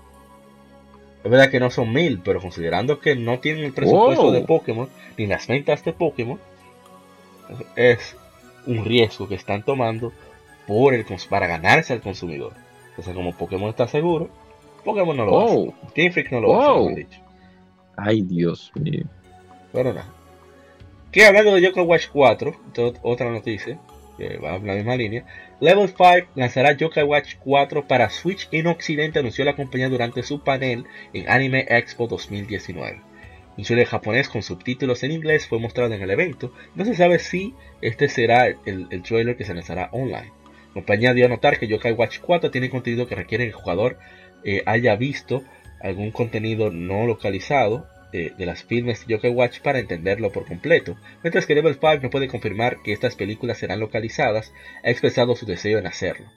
[1.22, 4.88] Es verdad que no son mil, pero considerando que no tienen el presupuesto de Pokémon,
[5.18, 6.40] ni las ventas de Pokémon,
[7.76, 8.16] es
[8.70, 10.14] un riesgo que están tomando
[10.68, 12.54] por el, para ganarse al consumidor.
[12.90, 14.30] Entonces, como Pokémon está seguro,
[14.86, 15.74] Pokémon no lo hace.
[15.96, 17.20] Game Freak no lo hace, dicho.
[17.98, 19.06] Ay, Dios mío.
[19.74, 20.14] Pero nada.
[21.12, 22.56] Que hablando de Yoko Watch 4,
[23.02, 23.80] otra noticia,
[24.18, 25.26] que va en la misma línea.
[25.60, 30.44] Level 5 lanzará Yokai Watch 4 para Switch en Occidente, anunció la compañía durante su
[30.44, 33.02] panel en Anime Expo 2019.
[33.60, 36.54] Un trailer japonés con subtítulos en inglés fue mostrado en el evento.
[36.76, 40.32] No se sabe si este será el, trailer que se lanzará online.
[40.70, 43.56] La compañía dio a notar que Yokai Watch 4 tiene contenido que requiere que el
[43.56, 44.00] jugador
[44.46, 45.44] eh, haya visto
[45.82, 51.46] algún contenido no localizado de, las filmes de Yokai Watch para entenderlo por completo, mientras
[51.46, 54.54] que Level 5 no puede confirmar que estas películas serán localizadas,
[54.86, 56.28] ha expresado su deseo en hacerlo.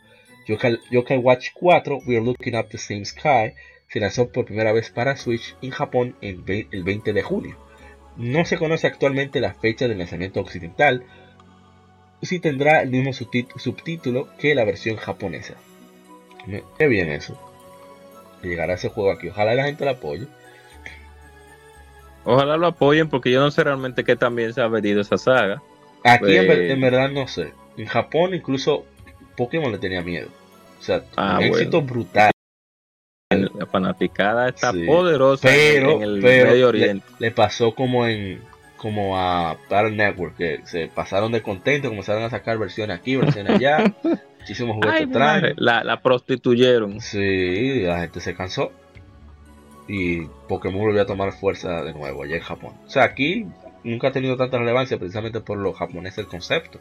[0.49, 3.55] Yokai, Watch 4, We're Looking Up the Same Sky,
[3.93, 7.57] se lanzó por primera vez para Switch en Japón el 20 de julio.
[8.17, 11.05] No se conoce actualmente la fecha del lanzamiento occidental,
[12.23, 15.55] si tendrá el mismo subtítulo que la versión japonesa.
[16.79, 17.39] Qué bien eso.
[18.43, 19.29] Llegará ese juego aquí.
[19.29, 20.27] Ojalá la gente lo apoye.
[22.25, 25.63] Ojalá lo apoyen porque yo no sé realmente qué también se ha venido esa saga.
[26.03, 27.53] Aquí en, pues, verdad no sé.
[27.77, 28.87] En Japón incluso
[29.37, 30.29] Pokémon le tenía miedo.
[30.81, 32.32] O sea, ah, un éxito brutal.
[33.73, 37.07] Fanaticada está poderosa en el Medio Oriente.
[37.19, 38.41] Le, pasó como en
[38.77, 43.55] como a Battle Network, que se pasaron de contento, comenzaron a sacar versiones aquí, versiones
[43.55, 43.95] allá,
[44.41, 45.55] muchísimos juguetes atrás.
[45.57, 47.01] La, la prostituyeron.
[47.01, 48.73] Sí, la gente se cansó.
[49.89, 52.75] y Pokémon volvió a tomar fuerza de nuevo allá en Japón.
[52.85, 53.47] O sea, aquí
[53.85, 56.81] nunca ha tenido tanta relevancia precisamente por lo japonés el concepto.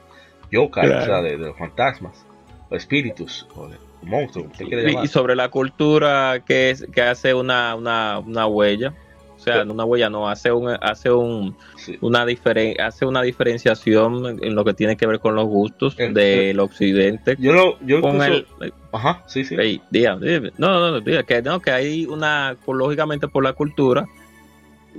[0.52, 2.26] Yokai, o sea, de, los fantasmas,
[2.70, 3.70] o espíritus, o
[4.02, 4.52] de monstruos.
[4.60, 8.94] Y, sobre la cultura que, es, que hace una, una, una huella
[9.42, 11.56] o sea, una huella no hace un hace un
[12.02, 16.60] una diferen, hace una diferenciación en lo que tiene que ver con los gustos del
[16.60, 17.36] occidente.
[17.40, 18.46] Yo lo yo con el,
[18.92, 19.56] ajá, sí, sí.
[19.56, 24.06] no, no, no, que no que hay una lógicamente por la cultura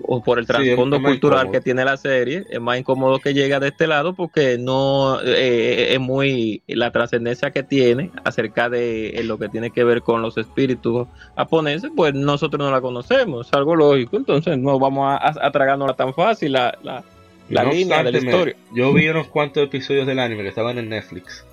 [0.03, 3.69] o por el trasfondo cultural que tiene la serie, es más incómodo que llega de
[3.69, 9.49] este lado porque no eh, es muy la trascendencia que tiene acerca de lo que
[9.49, 14.17] tiene que ver con los espíritus japoneses, pues nosotros no la conocemos, es algo lógico,
[14.17, 18.57] entonces no vamos a, a, tragárnosla tan fácil la, la, línea de la historia.
[18.75, 21.45] yo vi unos cuantos episodios del anime que estaban en Netflix.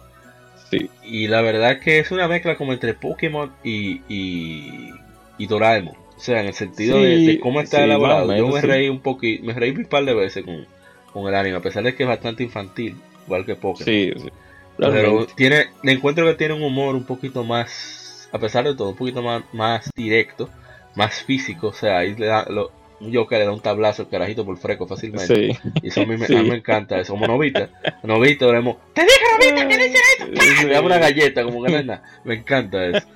[0.69, 0.89] Sí.
[1.03, 4.93] Y la verdad que es una mezcla como entre Pokémon y, y,
[5.39, 6.08] y Doraemon.
[6.19, 8.35] O sea, en el sentido de, cómo está elaborado.
[8.35, 10.67] Yo me reí un poquito, me reí un par de veces con,
[11.13, 13.85] con, el anime, a pesar de que es bastante infantil, igual que Pokémon.
[13.85, 14.29] Sí, sí.
[14.77, 18.89] Pero tiene, le encuentro que tiene un humor un poquito más, a pesar de todo,
[18.89, 20.49] un poquito más, más directo,
[20.93, 21.67] más físico.
[21.67, 24.57] O sea, ahí le da, lo, yo que le da un tablazo al carajito por
[24.57, 25.53] freco fácilmente.
[25.53, 25.57] Sí.
[25.81, 26.99] Y eso a mí, me, a mí me encanta.
[26.99, 27.69] Eso como Novita.
[28.03, 30.67] Novita, oremos, te dije Novita que no hiciera eso.
[30.67, 32.03] Me da una galleta como que nada.
[32.25, 33.07] Me encanta eso.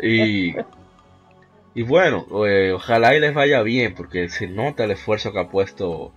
[0.00, 0.54] Y
[1.74, 5.48] y bueno, eh, ojalá y les vaya bien, porque se nota el esfuerzo que ha
[5.48, 6.12] puesto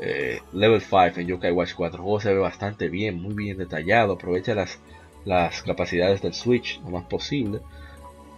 [0.00, 2.14] eh, Level 5 en Yokai Watch 4.
[2.16, 4.80] El se ve bastante bien, muy bien detallado, aprovecha las,
[5.24, 7.60] las capacidades del Switch lo más posible.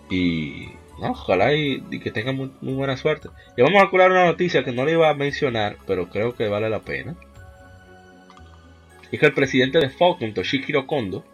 [0.09, 0.69] Y
[1.01, 3.29] no, ojalá y, que tengan muy, buena suerte.
[3.57, 6.49] Y vamos a curar una noticia que no le iba a mencionar, pero creo que
[6.49, 7.15] vale la pena.
[9.13, 11.25] Es que el presidente de Falcon, Toshihiro Kondo,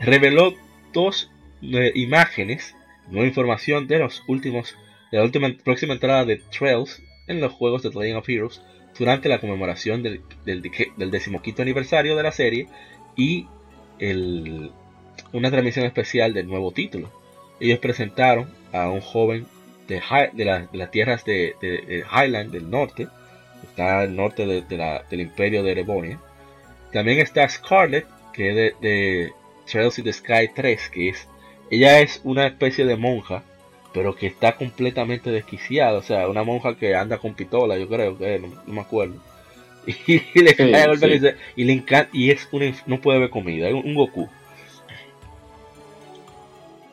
[0.00, 0.54] reveló
[0.92, 1.30] dos
[1.62, 2.74] eh, imágenes
[3.08, 4.76] nueva información de los últimos
[5.10, 8.62] de la última próxima entrada de Trails en los juegos de The Legend of Heroes
[8.98, 10.62] durante la conmemoración del, del,
[10.96, 12.68] del decimoquinto aniversario de la serie
[13.16, 13.46] y
[13.98, 14.70] el,
[15.32, 17.10] una transmisión especial del nuevo título.
[17.60, 19.46] Ellos presentaron a un joven
[19.88, 20.02] de,
[20.32, 21.54] de, las tierras de,
[22.10, 23.08] Highland del norte,
[23.62, 26.18] está al norte del imperio de Erebonia.
[26.92, 29.32] También está Scarlet, que es de, de
[29.70, 31.28] Trails in the Sky 3, que es
[31.70, 33.42] ella es una especie de monja,
[33.92, 35.98] pero que está completamente desquiciada.
[35.98, 39.16] O sea, una monja que anda con pistola, yo creo que no, me acuerdo.
[39.86, 40.70] Y, le cae
[41.56, 44.28] y, le encanta, y es un, no puede ver comida, es un, Goku.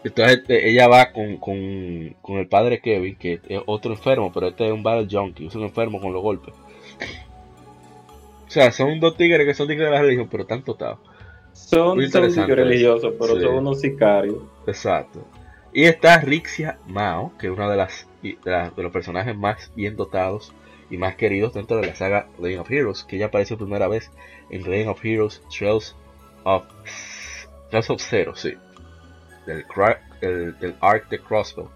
[0.04, 4.50] Entonces este, ella va con, con, con, el padre Kevin, que es otro enfermo, pero
[4.50, 6.54] este es un battle junkie, es un enfermo con los golpes.
[8.48, 11.00] O sea, son dos tigres que son tigres de la religión, pero están totados.
[11.54, 14.38] Son, son religiosos, pero son unos sicarios.
[14.68, 15.26] Exacto.
[15.74, 20.54] Y está Rixia Mao, que es uno de, las, de, los personajes más bien dotados
[20.90, 24.12] y más queridos dentro de la saga Legend of Heroes, que ya apareció primera vez
[24.50, 25.96] en Legend of Heroes Trails
[26.44, 26.64] of,
[27.70, 28.54] Trails of Zero, sí.
[29.46, 29.66] Del,
[30.60, 31.70] del Arc de Crossbow.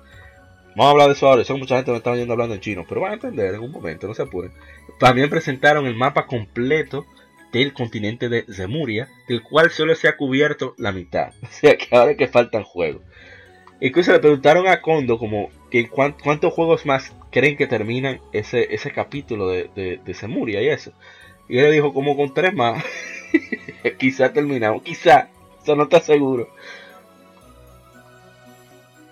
[0.76, 1.44] Vamos a hablar de eso ahora.
[1.46, 3.72] Son mucha gente me está yendo hablando en chino, pero van a entender en un
[3.72, 4.52] momento, no se apuren.
[5.00, 7.06] También presentaron el mapa completo
[7.60, 11.34] del continente de Zemuria, del cual solo se ha cubierto la mitad.
[11.42, 13.02] O sea que ahora que faltan juegos.
[13.80, 18.92] Incluso le preguntaron a Kondo como que cuántos juegos más creen que terminan ese, ese
[18.92, 19.70] capítulo de,
[20.04, 20.92] de, Zemuria y eso.
[21.48, 22.84] Y él dijo como con tres más.
[24.00, 25.30] quizá terminamos, quizá.
[25.62, 26.50] Eso no está seguro.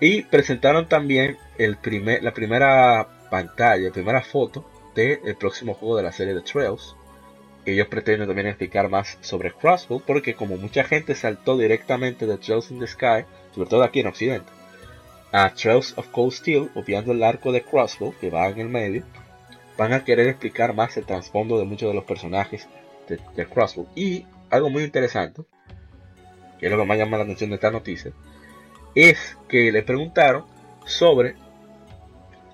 [0.00, 4.64] Y presentaron también el primer, la primera pantalla, la primera foto
[4.94, 6.94] del próximo juego de la serie de Trails
[7.66, 12.70] ellos pretenden también explicar más sobre Crossbow, porque como mucha gente saltó directamente de Trails
[12.70, 14.50] in the Sky, sobre todo aquí en Occidente,
[15.32, 19.02] a Trails of Cold Steel, obviando el arco de Crossbow que va en el medio,
[19.76, 22.68] van a querer explicar más el trasfondo de muchos de los personajes
[23.08, 23.88] de, Crossbow.
[23.94, 25.42] Y algo muy interesante,
[26.58, 28.12] que es lo que más llama la atención de esta noticia,
[28.94, 30.44] es que le preguntaron
[30.86, 31.34] sobre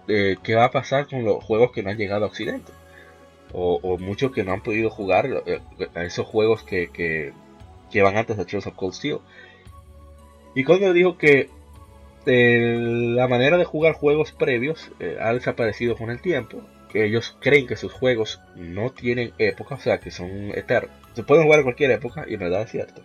[0.08, 2.72] eh, qué va a pasar con los juegos que no han llegado a Occidente
[3.52, 5.60] o, muchos que no han podido jugar eh,
[5.94, 9.18] a esos juegos que, que, van antes de Trails of Cold Steel.
[10.54, 11.48] Y cuando dijo que
[12.26, 17.36] eh, la manera de jugar juegos previos eh, ha desaparecido con el tiempo, que ellos
[17.40, 20.94] creen que sus juegos no tienen época, o sea que son eternos.
[21.14, 23.02] Se pueden jugar en cualquier época y en verdad es cierto.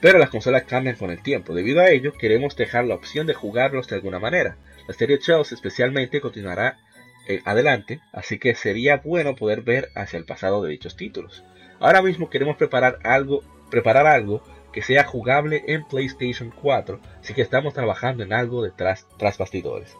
[0.00, 1.54] Pero las consolas cambian con el tiempo.
[1.54, 4.56] Debido a ello, queremos dejar la opción de jugarlos de alguna manera.
[4.88, 6.91] La serie Trails especialmente continuará eh,
[7.44, 11.44] adelante, así que sería bueno poder ver hacia el pasado de dichos títulos.
[11.80, 14.42] Ahora mismo queremos preparar algo, preparar algo
[14.72, 19.96] que sea jugable en PlayStation 4, así que estamos trabajando en algo detrás tras bastidores.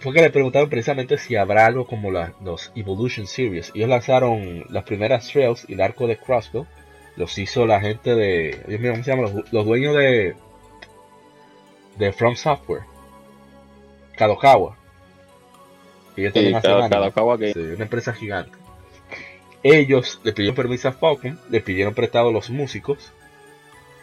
[0.00, 3.70] fue que le preguntaron precisamente si habrá algo como los Evolution Series.
[3.74, 6.66] Ellos lanzaron las primeras Trails y el arco de Crossbow.
[7.16, 8.62] Los hizo la gente de.
[8.66, 9.28] Dios mío, ¿cómo se llama?
[9.50, 10.34] Los, dueños de.
[11.98, 12.82] De From Software.
[14.16, 14.79] Kadokawa.
[16.20, 18.52] Ellos sí, Kadokawa, sí, una empresa gigante.
[19.62, 23.12] Ellos le pidieron permiso a Falcon, le pidieron prestado los músicos.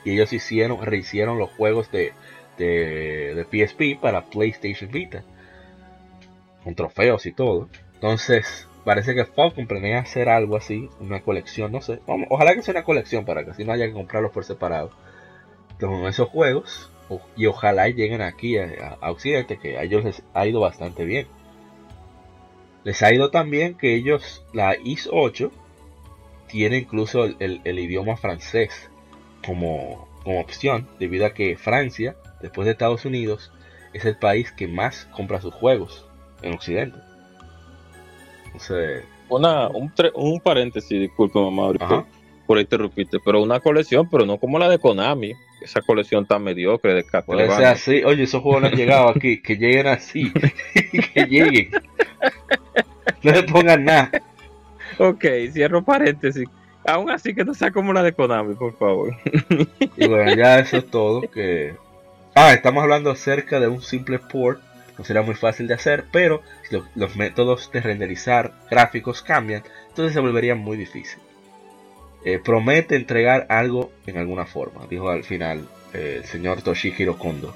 [0.06, 2.14] Y ellos hicieron, rehicieron los juegos de,
[2.58, 5.24] de, de PSP para PlayStation Vita
[6.68, 7.70] con trofeos y todo.
[7.94, 12.00] Entonces, parece que Falcon planea hacer algo así, una colección, no sé.
[12.30, 14.92] ojalá que sea una colección para que así no haya que comprarlos por separado.
[15.80, 16.92] Con esos juegos,
[17.38, 21.28] y ojalá lleguen aquí a, Occidente, que a ellos les ha ido bastante bien.
[22.84, 25.52] Les ha ido tan bien que ellos, la IS 8,
[26.48, 28.90] tiene incluso el, idioma francés
[29.46, 33.52] como, como opción, debido a que Francia, después de Estados Unidos,
[33.94, 36.06] es el país que más compra sus juegos
[36.42, 36.98] en Occidente.
[39.30, 42.06] Una, un, un paréntesis, disculpe mamá, por,
[42.46, 46.94] por, interrumpirte, pero una colección, pero no como la de Konami, esa colección tan mediocre
[46.94, 50.32] de Puede ser así, oye, esos juegos no han llegado aquí, que lleguen así,
[51.14, 51.72] que lleguen.
[53.24, 54.12] No le pongan nada.
[55.00, 56.48] Ok, cierro paréntesis.
[56.86, 59.14] Aún así que no sea como la de Konami, por favor.
[59.96, 61.22] Y bueno, ya eso es todo.
[61.22, 61.76] Que...
[62.34, 64.60] Ah, estamos hablando acerca de un simple port
[64.98, 70.14] no será muy fácil de hacer, pero si los métodos de renderizar gráficos cambian, entonces
[70.14, 71.20] se volvería muy difícil.
[72.26, 77.54] Eh, promete entregar algo en alguna forma, dijo al final eh, el señor Toshihiro Kondo.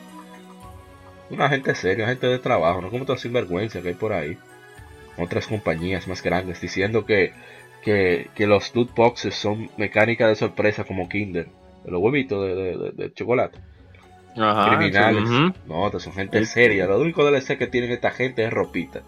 [1.31, 4.37] Una gente seria, gente de trabajo, no como toda sinvergüenza que hay por ahí.
[5.21, 7.33] Otras compañías más grandes diciendo que,
[7.83, 11.47] que, los loot boxes son mecánica de sorpresa como Kinder,
[11.85, 13.59] los huevitos de chocolate
[14.33, 15.29] criminales.
[15.67, 16.87] No, son gente seria.
[16.87, 19.01] Lo único DLC que tienen esta gente es ropita.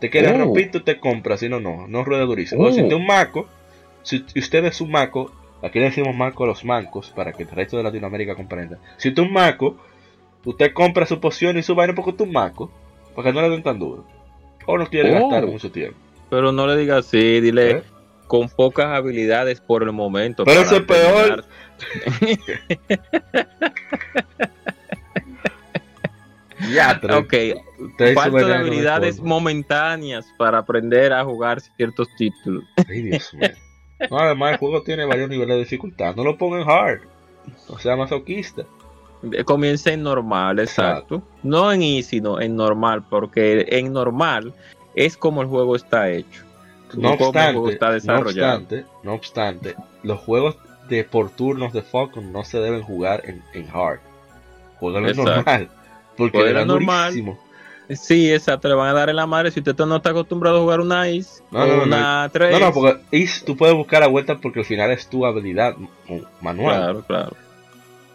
[0.00, 0.38] Te quieres uh.
[0.38, 2.70] ropita, te compras, si no, no, no rueda durísimo.
[2.72, 2.84] Si uh.
[2.84, 3.46] usted es un maco,
[4.02, 7.50] si usted es un maco, aquí le decimos maco a los mancos para que el
[7.50, 8.78] resto de Latinoamérica comprenda.
[8.96, 9.76] Si usted es un maco,
[10.44, 12.70] usted compra su poción y su vaina porque usted es un maco,
[13.14, 14.04] para que no le den tan duro.
[14.66, 15.48] O no quiere gastar oh.
[15.48, 15.98] mucho tiempo.
[16.30, 17.82] Pero no le diga así, dile ¿Eh?
[18.26, 20.44] con pocas habilidades por el momento.
[20.44, 21.44] Pero eso es peor.
[26.72, 27.34] Ya, ok.
[28.14, 32.64] Falta de habilidades momentáneas para aprender a jugar ciertos títulos.
[32.88, 33.50] Ay, Dios mío.
[34.10, 36.14] además, el juego tiene varios niveles de dificultad.
[36.14, 37.00] No lo pongan en hard.
[37.68, 38.64] O sea masoquista.
[39.44, 41.22] Comienza en normal, exacto.
[41.42, 44.52] No en easy, no, en normal, porque en normal
[44.94, 46.42] es como el juego está hecho.
[46.94, 48.58] No obstante, está desarrollado.
[48.58, 50.56] no obstante, no obstante, los juegos
[50.88, 54.00] de por turnos de Falcon no se deben jugar en, en hard.
[54.78, 55.68] Juegalo en normal.
[56.16, 57.36] Porque era normal.
[57.90, 60.60] Sí, exacto, le van a dar en la madre si usted no está acostumbrado a
[60.60, 62.52] jugar una Ice no, no, una 3.
[62.52, 65.76] No, no, porque Ice tú puedes buscar la vuelta porque al final es tu habilidad
[66.40, 66.76] manual.
[66.76, 67.36] Claro, claro.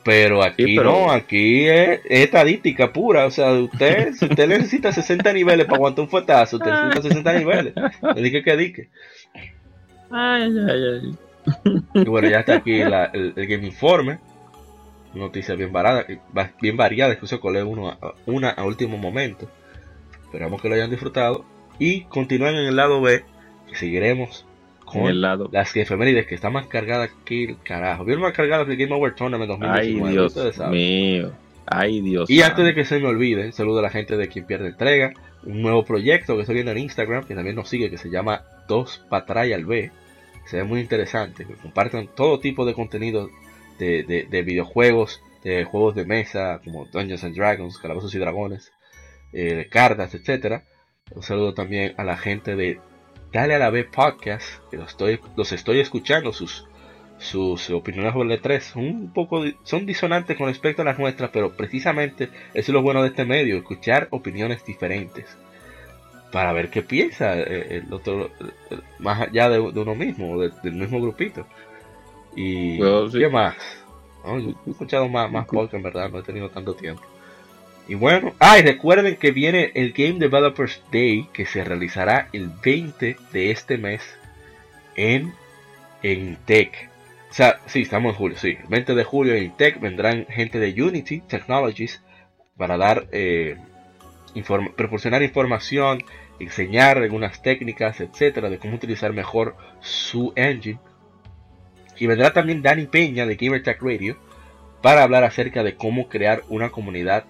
[0.03, 3.25] Pero aquí no, aquí es, estadística pura.
[3.25, 7.33] O sea, usted, si usted necesita 60 niveles para aguantar un fuetazo, usted necesita 60
[7.33, 7.73] niveles.
[8.15, 8.89] Le dije que dique.
[10.11, 11.15] Ay, ay, ay.
[11.93, 14.19] Y bueno, ya está aquí el, el Game Informe
[15.13, 16.05] noticias bien variadas,
[16.61, 19.49] bien variadas, incluso colé uno una a último momento.
[20.23, 21.45] Esperamos que lo hayan disfrutado
[21.79, 23.23] y continúen en el lado B,
[23.67, 24.45] que seguiremos
[24.91, 25.49] con el lado.
[25.51, 28.05] las efemérides que está más cargada que el carajo.
[28.05, 29.79] Bien más cargada que el Game Over Tournament 2019.
[29.79, 31.31] Ay, Dios mío.
[31.65, 32.29] Ay, Dios.
[32.29, 35.13] Y antes de que se me olvide, saludo a la gente de quien pierde entrega.
[35.43, 38.43] Un nuevo proyecto que estoy viendo en Instagram, que también nos sigue, que se llama
[38.67, 39.91] Dos Patray al B.
[40.45, 41.45] Se ve muy interesante.
[41.45, 43.29] Que comparten todo tipo de contenido
[43.77, 48.71] de, videojuegos, de juegos de mesa como Dungeons and Dragons, Calabozos y Dragones,
[49.31, 50.63] eh, de cartas, etcétera.
[51.11, 52.79] Un saludo también a la gente de
[53.31, 56.65] Dale a la B Podcast, que los estoy, los estoy escuchando, sus,
[57.19, 61.29] sus opiniones sobre el 3 son un poco son disonantes con respecto a las nuestras,
[61.29, 65.25] pero precisamente eso es lo bueno de este medio, escuchar opiniones diferentes
[66.31, 68.29] para ver qué piensa eh, el otro,
[68.99, 71.45] más allá de, uno mismo, del mismo grupito.
[72.35, 72.77] Y
[73.11, 73.55] ¿qué más?
[74.25, 77.01] he escuchado más, más podcast en verdad, no he tenido tanto tiempo.
[77.89, 82.49] Y bueno, ah, y recuerden que viene el Game Developers Day que se realizará el
[82.63, 84.03] 20 de este mes
[84.95, 85.33] en,
[86.03, 86.87] en Tech.
[87.31, 88.59] O sea, sí, estamos en julio, sí.
[88.61, 92.03] El 20 de julio en Tech vendrán gente de Unity Technologies
[92.55, 93.57] para dar, eh,
[94.75, 96.03] proporcionar información,
[96.39, 100.79] enseñar algunas técnicas, etcétera, de cómo utilizar mejor su engine
[101.97, 104.15] y vendrá también Dani Peña de Gamertag Radio
[104.83, 107.25] para hablar acerca de cómo crear una comunidad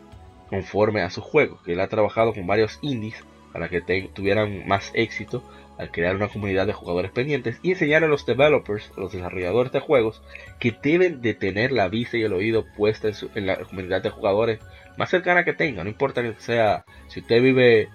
[0.49, 3.23] conforme a su juego, que él ha trabajado con varios indies
[3.53, 3.81] para que
[4.13, 5.43] tuvieran más éxito
[5.77, 9.79] al crear una comunidad de jugadores pendientes y enseñar a los developers, los desarrolladores de
[9.79, 10.21] juegos,
[10.59, 14.59] que deben de tener la vista y el oído puesta en, la comunidad de jugadores
[14.97, 17.87] más cercana que tenga, no importa que sea, si usted vive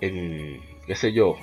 [0.00, 1.36] en, qué sé yo,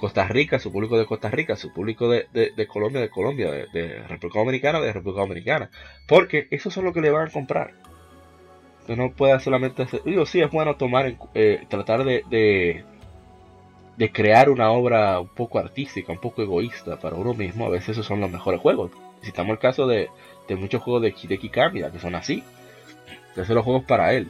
[0.00, 2.26] Costa Rica, su público de Costa Rica, su público de,
[2.66, 5.70] Colombia, de Colombia, de, República Dominicana, de República Dominicana,
[6.08, 7.74] porque eso es lo que le van a comprar.
[8.88, 12.84] No puede solamente hacer, digo, sí es bueno tomar, eh, tratar de
[13.96, 17.90] de crear una obra un poco artística, un poco egoísta para uno mismo, a veces
[17.90, 18.90] esos son los mejores juegos.
[19.22, 20.08] Citamos el caso de,
[20.50, 22.42] muchos juegos de Hideki Kamiya que son así.
[23.34, 24.28] Que hacen los juegos para él.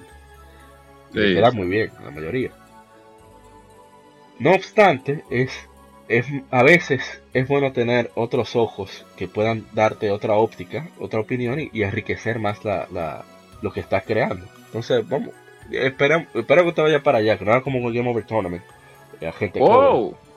[1.12, 2.50] Y queda muy bien, la mayoría.
[4.38, 5.68] No obstante, es,
[6.08, 11.58] es, a veces es bueno tener otros ojos que puedan darte otra óptica, otra opinión
[11.60, 13.24] y, enriquecer más la, la,
[13.62, 14.46] lo que estás creando.
[14.66, 15.30] Entonces, vamos,
[15.70, 18.62] espero, espero que usted vaya para allá, que no haga como Game Over Tournament
[19.30, 19.60] gente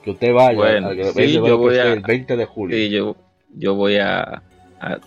[0.04, 3.16] que usted vaya el 20 de julio.
[3.50, 4.42] yo, voy a,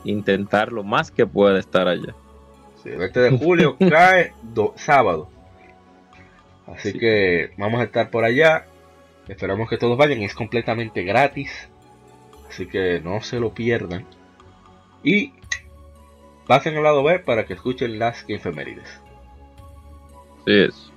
[0.04, 2.14] intentar lo más que pueda estar allá.
[2.84, 4.34] el 20 de julio cae
[4.76, 5.30] sábado.
[6.68, 8.66] Así que vamos a estar por allá.
[9.28, 10.22] Esperamos que todos vayan.
[10.22, 11.70] Es completamente gratis.
[12.50, 14.06] Así que no se lo pierdan.
[15.04, 15.34] Y
[16.50, 18.90] pasen al lado B para que escuchen las efemérides.
[20.48, 20.92] Sí es.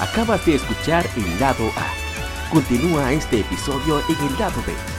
[0.00, 2.52] Acabas de escuchar el lado A.
[2.52, 4.95] Continúa este episodio en el lado B